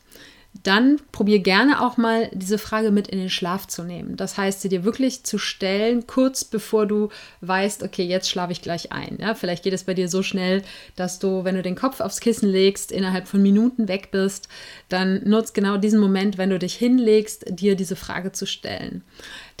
dann 0.64 1.00
probier 1.12 1.38
gerne 1.38 1.80
auch 1.80 1.96
mal 1.96 2.28
diese 2.32 2.58
Frage 2.58 2.90
mit 2.90 3.08
in 3.08 3.18
den 3.18 3.30
Schlaf 3.30 3.68
zu 3.68 3.84
nehmen. 3.84 4.16
Das 4.16 4.36
heißt, 4.36 4.60
sie 4.60 4.68
dir 4.68 4.84
wirklich 4.84 5.22
zu 5.22 5.38
stellen, 5.38 6.06
kurz 6.06 6.44
bevor 6.44 6.86
du 6.86 7.08
weißt, 7.40 7.82
okay, 7.82 8.02
jetzt 8.02 8.28
schlafe 8.28 8.52
ich 8.52 8.60
gleich 8.60 8.90
ein. 8.92 9.18
Ja, 9.20 9.34
vielleicht 9.34 9.62
geht 9.62 9.72
es 9.72 9.84
bei 9.84 9.94
dir 9.94 10.08
so 10.08 10.22
schnell, 10.22 10.62
dass 10.96 11.18
du, 11.20 11.44
wenn 11.44 11.54
du 11.54 11.62
den 11.62 11.76
Kopf 11.76 12.00
aufs 12.00 12.20
Kissen 12.20 12.48
legst, 12.48 12.90
innerhalb 12.90 13.28
von 13.28 13.40
Minuten 13.40 13.86
weg 13.86 14.10
bist. 14.10 14.48
Dann 14.88 15.22
nutzt 15.24 15.54
genau 15.54 15.76
diesen 15.76 16.00
Moment, 16.00 16.36
wenn 16.36 16.50
du 16.50 16.58
dich 16.58 16.74
hinlegst, 16.74 17.44
dir 17.48 17.76
diese 17.76 17.96
Frage 17.96 18.32
zu 18.32 18.44
stellen. 18.44 19.02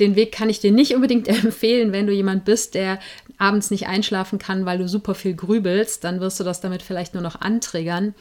Den 0.00 0.16
Weg 0.16 0.32
kann 0.32 0.50
ich 0.50 0.60
dir 0.60 0.72
nicht 0.72 0.94
unbedingt 0.94 1.28
empfehlen, 1.44 1.92
wenn 1.92 2.06
du 2.06 2.12
jemand 2.12 2.44
bist, 2.44 2.74
der 2.74 2.98
abends 3.38 3.70
nicht 3.70 3.86
einschlafen 3.86 4.38
kann, 4.38 4.66
weil 4.66 4.78
du 4.78 4.88
super 4.88 5.14
viel 5.14 5.34
grübelst. 5.34 6.04
Dann 6.04 6.20
wirst 6.20 6.40
du 6.40 6.44
das 6.44 6.60
damit 6.60 6.82
vielleicht 6.82 7.14
nur 7.14 7.22
noch 7.22 7.40
anträgern. 7.40 8.14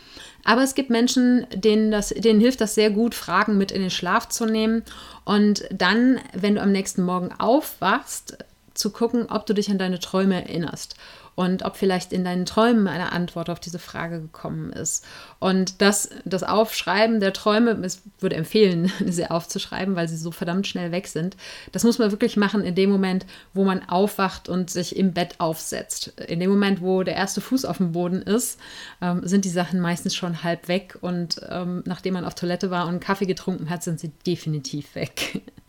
Aber 0.45 0.63
es 0.63 0.75
gibt 0.75 0.89
Menschen, 0.89 1.45
denen, 1.53 1.91
das, 1.91 2.09
denen 2.09 2.39
hilft 2.39 2.61
das 2.61 2.75
sehr 2.75 2.89
gut, 2.89 3.15
Fragen 3.15 3.57
mit 3.57 3.71
in 3.71 3.81
den 3.81 3.89
Schlaf 3.89 4.29
zu 4.29 4.45
nehmen. 4.45 4.83
Und 5.25 5.63
dann, 5.71 6.19
wenn 6.33 6.55
du 6.55 6.61
am 6.61 6.71
nächsten 6.71 7.03
Morgen 7.03 7.31
aufwachst, 7.37 8.37
zu 8.73 8.91
gucken, 8.91 9.25
ob 9.29 9.45
du 9.45 9.53
dich 9.53 9.69
an 9.69 9.77
deine 9.77 9.99
Träume 9.99 10.35
erinnerst 10.35 10.95
und 11.35 11.63
ob 11.63 11.77
vielleicht 11.77 12.13
in 12.13 12.23
deinen 12.23 12.45
Träumen 12.45 12.87
eine 12.87 13.11
Antwort 13.11 13.49
auf 13.49 13.59
diese 13.59 13.79
Frage 13.79 14.21
gekommen 14.21 14.71
ist. 14.71 15.05
Und 15.39 15.81
das, 15.81 16.09
das 16.25 16.43
Aufschreiben 16.43 17.19
der 17.19 17.33
Träume, 17.33 17.79
ich 17.85 17.99
würde 18.19 18.35
empfehlen, 18.35 18.91
sie 19.05 19.29
aufzuschreiben, 19.29 19.95
weil 19.95 20.07
sie 20.07 20.17
so 20.17 20.31
verdammt 20.31 20.67
schnell 20.67 20.91
weg 20.91 21.07
sind. 21.07 21.37
Das 21.71 21.83
muss 21.83 21.99
man 21.99 22.11
wirklich 22.11 22.37
machen 22.37 22.63
in 22.63 22.75
dem 22.75 22.89
Moment, 22.89 23.25
wo 23.53 23.63
man 23.63 23.87
aufwacht 23.87 24.49
und 24.49 24.69
sich 24.69 24.95
im 24.95 25.13
Bett 25.13 25.35
aufsetzt. 25.39 26.13
In 26.27 26.39
dem 26.39 26.49
Moment, 26.49 26.81
wo 26.81 27.03
der 27.03 27.15
erste 27.15 27.41
Fuß 27.41 27.65
auf 27.65 27.77
dem 27.77 27.93
Boden 27.93 28.21
ist, 28.21 28.59
ähm, 29.01 29.21
sind 29.25 29.45
die 29.45 29.49
Sachen 29.49 29.79
meistens 29.79 30.15
schon 30.15 30.43
halb 30.43 30.67
weg 30.67 30.97
und 31.01 31.41
ähm, 31.49 31.83
nachdem 31.85 32.15
man 32.15 32.25
auf 32.25 32.35
Toilette 32.35 32.69
war 32.71 32.87
und 32.87 32.99
Kaffee 32.99 33.25
getrunken 33.25 33.69
hat, 33.69 33.83
sind 33.83 33.99
sie 33.99 34.11
definitiv 34.25 34.95
weg. 34.95 35.41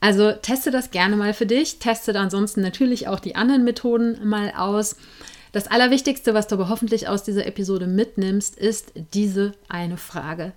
Also 0.00 0.32
teste 0.32 0.70
das 0.70 0.90
gerne 0.90 1.16
mal 1.16 1.34
für 1.34 1.46
dich. 1.46 1.78
Teste 1.78 2.18
ansonsten 2.18 2.60
natürlich 2.60 3.08
auch 3.08 3.20
die 3.20 3.36
anderen 3.36 3.64
Methoden 3.64 4.26
mal 4.28 4.52
aus. 4.56 4.96
Das 5.52 5.66
Allerwichtigste, 5.66 6.34
was 6.34 6.48
du 6.48 6.54
aber 6.54 6.68
hoffentlich 6.68 7.08
aus 7.08 7.22
dieser 7.22 7.46
Episode 7.46 7.86
mitnimmst, 7.86 8.56
ist 8.56 8.92
diese 9.12 9.52
eine 9.68 9.98
Frage. 9.98 10.52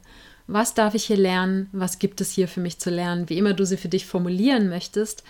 Was 0.48 0.74
darf 0.74 0.94
ich 0.94 1.06
hier 1.06 1.18
lernen? 1.18 1.70
Was 1.74 2.00
gibt 2.00 2.22
es 2.22 2.32
hier 2.32 2.48
für 2.48 2.62
mich 2.62 2.80
zu 2.80 2.90
lernen? 2.90 3.30
Wie 3.30 3.38
immer 3.38 3.54
du 3.54 3.66
sie 3.66 3.78
für 3.78 3.90
dich 3.90 4.06
formulieren 4.06 4.70
möchtest. 4.70 5.24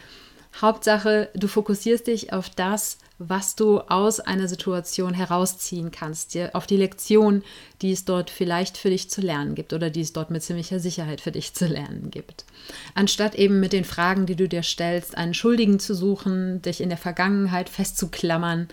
Hauptsache, 0.61 1.29
du 1.33 1.47
fokussierst 1.47 2.07
dich 2.07 2.31
auf 2.31 2.49
das, 2.49 2.99
was 3.17 3.55
du 3.55 3.79
aus 3.79 4.19
einer 4.19 4.47
Situation 4.47 5.13
herausziehen 5.13 5.91
kannst, 5.91 6.33
dir 6.33 6.51
auf 6.53 6.67
die 6.67 6.77
Lektion, 6.77 7.43
die 7.81 7.91
es 7.91 8.03
dort 8.03 8.29
vielleicht 8.29 8.77
für 8.77 8.89
dich 8.89 9.09
zu 9.09 9.21
lernen 9.21 9.55
gibt 9.55 9.71
oder 9.71 9.89
die 9.89 10.01
es 10.01 10.11
dort 10.11 10.31
mit 10.31 10.43
ziemlicher 10.43 10.79
Sicherheit 10.79 11.21
für 11.21 11.31
dich 11.31 11.53
zu 11.53 11.65
lernen 11.65 12.11
gibt. 12.11 12.45
Anstatt 12.93 13.35
eben 13.35 13.59
mit 13.59 13.73
den 13.73 13.85
Fragen, 13.85 14.25
die 14.25 14.35
du 14.35 14.49
dir 14.49 14.63
stellst, 14.63 15.17
einen 15.17 15.33
Schuldigen 15.33 15.79
zu 15.79 15.95
suchen, 15.95 16.61
dich 16.61 16.81
in 16.81 16.89
der 16.89 16.97
Vergangenheit 16.97 17.69
festzuklammern 17.69 18.67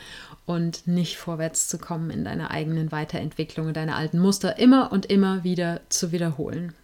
und 0.44 0.88
nicht 0.88 1.16
vorwärts 1.16 1.68
zu 1.68 1.78
kommen 1.78 2.10
in 2.10 2.24
deiner 2.24 2.50
eigenen 2.50 2.90
Weiterentwicklung 2.90 3.68
und 3.68 3.76
deine 3.76 3.94
alten 3.94 4.18
Muster 4.18 4.58
immer 4.58 4.90
und 4.90 5.06
immer 5.06 5.44
wieder 5.44 5.80
zu 5.88 6.10
wiederholen. 6.10 6.74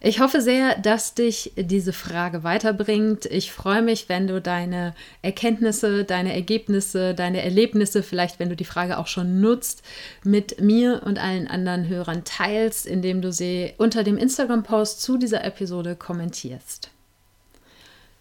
Ich 0.00 0.20
hoffe 0.20 0.40
sehr, 0.40 0.78
dass 0.78 1.14
dich 1.14 1.52
diese 1.56 1.92
Frage 1.92 2.44
weiterbringt. 2.44 3.26
Ich 3.26 3.50
freue 3.50 3.82
mich, 3.82 4.08
wenn 4.08 4.28
du 4.28 4.40
deine 4.40 4.94
Erkenntnisse, 5.22 6.04
deine 6.04 6.34
Ergebnisse, 6.34 7.14
deine 7.14 7.42
Erlebnisse, 7.42 8.04
vielleicht 8.04 8.38
wenn 8.38 8.48
du 8.48 8.54
die 8.54 8.64
Frage 8.64 8.98
auch 8.98 9.08
schon 9.08 9.40
nutzt, 9.40 9.82
mit 10.22 10.60
mir 10.60 11.02
und 11.04 11.18
allen 11.18 11.48
anderen 11.48 11.88
Hörern 11.88 12.22
teilst, 12.24 12.86
indem 12.86 13.22
du 13.22 13.32
sie 13.32 13.74
unter 13.78 14.04
dem 14.04 14.18
Instagram-Post 14.18 15.02
zu 15.02 15.18
dieser 15.18 15.44
Episode 15.44 15.96
kommentierst. 15.96 16.90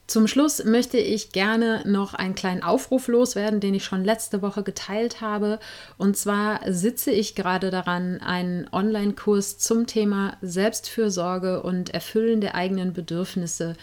Zum 0.07 0.25
Schluss 0.29 0.63
möchte 0.63 0.97
ich 0.97 1.33
gerne 1.33 1.81
noch 1.85 2.13
einen 2.13 2.33
kleinen 2.33 2.63
Aufruf 2.63 3.09
loswerden, 3.09 3.59
den 3.59 3.73
ich 3.73 3.83
schon 3.83 4.05
letzte 4.05 4.41
Woche 4.41 4.63
geteilt 4.63 5.19
habe. 5.19 5.59
Und 5.97 6.15
zwar 6.15 6.61
sitze 6.71 7.11
ich 7.11 7.35
gerade 7.35 7.71
daran, 7.71 8.21
einen 8.21 8.69
Online-Kurs 8.71 9.57
zum 9.57 9.85
Thema 9.85 10.37
Selbstfürsorge 10.41 11.61
und 11.61 11.93
Erfüllen 11.93 12.39
der 12.39 12.55
eigenen 12.55 12.93
Bedürfnisse 12.93 13.75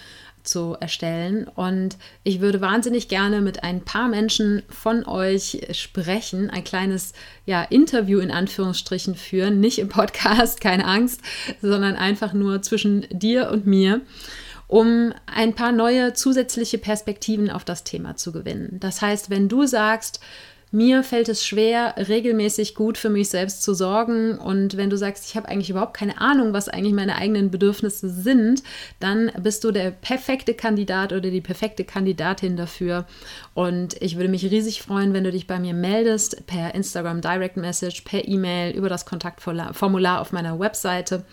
zu 0.44 0.76
erstellen. 0.80 1.46
Und 1.46 1.98
ich 2.22 2.40
würde 2.40 2.62
wahnsinnig 2.62 3.08
gerne 3.08 3.42
mit 3.42 3.62
ein 3.62 3.82
paar 3.82 4.08
Menschen 4.08 4.62
von 4.70 5.06
euch 5.06 5.66
sprechen, 5.72 6.48
ein 6.48 6.64
kleines 6.64 7.12
ja, 7.44 7.62
Interview 7.64 8.20
in 8.20 8.30
Anführungsstrichen 8.30 9.14
führen, 9.14 9.60
nicht 9.60 9.78
im 9.78 9.90
Podcast, 9.90 10.60
keine 10.62 10.86
Angst, 10.86 11.20
sondern 11.60 11.96
einfach 11.96 12.32
nur 12.32 12.62
zwischen 12.62 13.06
dir 13.10 13.50
und 13.50 13.66
mir 13.66 14.00
um 14.74 15.14
ein 15.26 15.54
paar 15.54 15.70
neue 15.70 16.14
zusätzliche 16.14 16.78
Perspektiven 16.78 17.48
auf 17.48 17.64
das 17.64 17.84
Thema 17.84 18.16
zu 18.16 18.32
gewinnen. 18.32 18.78
Das 18.80 19.02
heißt, 19.02 19.30
wenn 19.30 19.48
du 19.48 19.66
sagst, 19.66 20.18
mir 20.72 21.04
fällt 21.04 21.28
es 21.28 21.46
schwer, 21.46 21.94
regelmäßig 21.96 22.74
gut 22.74 22.98
für 22.98 23.08
mich 23.08 23.28
selbst 23.28 23.62
zu 23.62 23.72
sorgen. 23.72 24.36
Und 24.36 24.76
wenn 24.76 24.90
du 24.90 24.96
sagst, 24.96 25.26
ich 25.28 25.36
habe 25.36 25.48
eigentlich 25.48 25.70
überhaupt 25.70 25.96
keine 25.96 26.20
Ahnung, 26.20 26.52
was 26.52 26.68
eigentlich 26.68 26.92
meine 26.92 27.14
eigenen 27.14 27.52
Bedürfnisse 27.52 28.10
sind, 28.10 28.64
dann 28.98 29.30
bist 29.40 29.62
du 29.62 29.70
der 29.70 29.92
perfekte 29.92 30.54
Kandidat 30.54 31.12
oder 31.12 31.30
die 31.30 31.40
perfekte 31.40 31.84
Kandidatin 31.84 32.56
dafür. 32.56 33.06
Und 33.54 33.94
ich 34.02 34.16
würde 34.16 34.28
mich 34.28 34.44
riesig 34.44 34.82
freuen, 34.82 35.12
wenn 35.12 35.22
du 35.22 35.30
dich 35.30 35.46
bei 35.46 35.60
mir 35.60 35.74
meldest, 35.74 36.48
per 36.48 36.74
Instagram 36.74 37.20
Direct 37.20 37.56
Message, 37.56 38.00
per 38.00 38.26
E-Mail, 38.26 38.74
über 38.74 38.88
das 38.88 39.06
Kontaktformular 39.06 40.20
auf 40.20 40.32
meiner 40.32 40.58
Webseite 40.58 41.24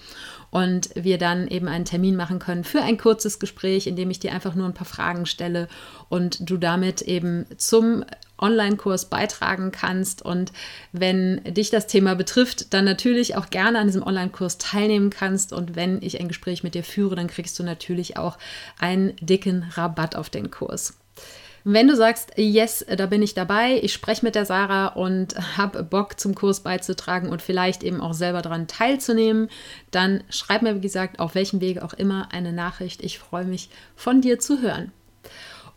und 0.51 0.89
wir 0.95 1.17
dann 1.17 1.47
eben 1.47 1.67
einen 1.67 1.85
Termin 1.85 2.15
machen 2.15 2.39
können 2.39 2.63
für 2.63 2.81
ein 2.81 2.97
kurzes 2.97 3.39
Gespräch, 3.39 3.87
in 3.87 3.95
dem 3.95 4.11
ich 4.11 4.19
dir 4.19 4.33
einfach 4.33 4.53
nur 4.53 4.67
ein 4.67 4.73
paar 4.73 4.85
Fragen 4.85 5.25
stelle 5.25 5.67
und 6.09 6.49
du 6.49 6.57
damit 6.57 7.01
eben 7.01 7.45
zum 7.57 8.03
Online-Kurs 8.37 9.05
beitragen 9.05 9.71
kannst. 9.71 10.21
Und 10.21 10.51
wenn 10.91 11.41
dich 11.45 11.69
das 11.69 11.87
Thema 11.87 12.15
betrifft, 12.15 12.73
dann 12.73 12.85
natürlich 12.85 13.37
auch 13.37 13.49
gerne 13.49 13.79
an 13.79 13.87
diesem 13.87 14.03
Online-Kurs 14.03 14.57
teilnehmen 14.57 15.09
kannst. 15.09 15.53
Und 15.53 15.75
wenn 15.75 16.01
ich 16.01 16.19
ein 16.19 16.27
Gespräch 16.27 16.63
mit 16.63 16.75
dir 16.75 16.83
führe, 16.83 17.15
dann 17.15 17.27
kriegst 17.27 17.57
du 17.57 17.63
natürlich 17.63 18.17
auch 18.17 18.37
einen 18.79 19.15
dicken 19.21 19.63
Rabatt 19.75 20.15
auf 20.15 20.29
den 20.29 20.51
Kurs. 20.51 21.00
Wenn 21.63 21.87
du 21.87 21.95
sagst, 21.95 22.31
yes, 22.37 22.85
da 22.87 23.05
bin 23.05 23.21
ich 23.21 23.35
dabei, 23.35 23.79
ich 23.83 23.93
spreche 23.93 24.25
mit 24.25 24.33
der 24.33 24.45
Sarah 24.45 24.87
und 24.87 25.35
habe 25.57 25.83
Bock 25.83 26.19
zum 26.19 26.33
Kurs 26.33 26.61
beizutragen 26.61 27.29
und 27.29 27.41
vielleicht 27.41 27.83
eben 27.83 28.01
auch 28.01 28.13
selber 28.13 28.41
daran 28.41 28.67
teilzunehmen, 28.67 29.49
dann 29.91 30.23
schreib 30.29 30.63
mir, 30.63 30.75
wie 30.75 30.81
gesagt, 30.81 31.19
auf 31.19 31.35
welchem 31.35 31.61
Wege 31.61 31.83
auch 31.83 31.93
immer 31.93 32.29
eine 32.31 32.51
Nachricht. 32.51 33.03
Ich 33.03 33.19
freue 33.19 33.45
mich, 33.45 33.69
von 33.95 34.21
dir 34.21 34.39
zu 34.39 34.61
hören. 34.61 34.91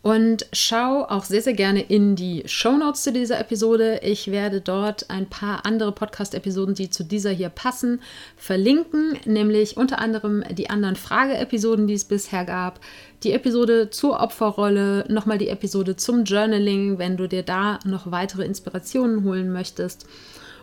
Und 0.05 0.45
schau 0.53 1.03
auch 1.09 1.23
sehr, 1.23 1.41
sehr 1.41 1.55
gerne 1.55 1.81
in 1.81 2.15
die 2.15 2.43
Show 2.45 2.77
Notes 2.77 3.01
zu 3.01 3.11
dieser 3.11 3.39
Episode. 3.39 4.01
Ich 4.03 4.29
werde 4.29 4.61
dort 4.61 5.09
ein 5.09 5.25
paar 5.25 5.65
andere 5.65 5.91
Podcast-Episoden, 5.91 6.75
die 6.75 6.91
zu 6.91 7.03
dieser 7.03 7.31
hier 7.31 7.49
passen, 7.49 7.99
verlinken, 8.37 9.17
nämlich 9.25 9.77
unter 9.77 9.97
anderem 9.97 10.43
die 10.51 10.69
anderen 10.69 10.95
Frage-Episoden, 10.95 11.87
die 11.87 11.95
es 11.95 12.05
bisher 12.05 12.45
gab, 12.45 12.79
die 13.23 13.31
Episode 13.31 13.89
zur 13.89 14.19
Opferrolle, 14.19 15.05
nochmal 15.09 15.39
die 15.39 15.49
Episode 15.49 15.95
zum 15.95 16.23
Journaling, 16.23 16.99
wenn 16.99 17.17
du 17.17 17.27
dir 17.27 17.41
da 17.41 17.79
noch 17.83 18.11
weitere 18.11 18.45
Inspirationen 18.45 19.23
holen 19.23 19.51
möchtest. 19.51 20.05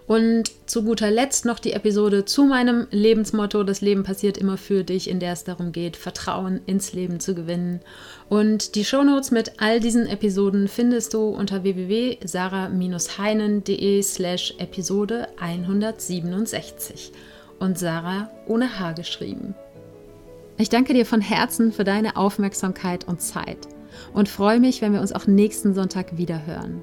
Und 0.06 0.50
zu 0.66 0.82
guter 0.82 1.10
Letzt 1.10 1.44
noch 1.44 1.58
die 1.58 1.72
Episode 1.72 2.24
zu 2.24 2.44
meinem 2.44 2.86
Lebensmotto, 2.90 3.62
das 3.62 3.80
Leben 3.80 4.02
passiert 4.02 4.36
immer 4.36 4.56
für 4.56 4.84
dich, 4.84 5.08
in 5.08 5.20
der 5.20 5.32
es 5.32 5.44
darum 5.44 5.72
geht, 5.72 5.96
Vertrauen 5.96 6.60
ins 6.66 6.92
Leben 6.92 7.20
zu 7.20 7.34
gewinnen. 7.34 7.80
Und 8.28 8.74
die 8.74 8.84
Shownotes 8.84 9.30
mit 9.30 9.60
all 9.60 9.80
diesen 9.80 10.06
Episoden 10.06 10.68
findest 10.68 11.14
du 11.14 11.28
unter 11.28 11.62
www.sarah-heinen.de 11.62 14.02
slash 14.02 14.54
Episode 14.58 15.28
167. 15.40 17.12
Und 17.60 17.78
Sarah 17.78 18.28
ohne 18.48 18.80
H 18.80 18.92
geschrieben. 18.92 19.54
Ich 20.58 20.68
danke 20.68 20.94
dir 20.94 21.06
von 21.06 21.20
Herzen 21.20 21.72
für 21.72 21.84
deine 21.84 22.16
Aufmerksamkeit 22.16 23.06
und 23.06 23.20
Zeit 23.20 23.58
und 24.12 24.28
freue 24.28 24.60
mich, 24.60 24.82
wenn 24.82 24.92
wir 24.92 25.00
uns 25.00 25.12
auch 25.12 25.26
nächsten 25.26 25.74
Sonntag 25.74 26.18
wieder 26.18 26.46
hören. 26.46 26.82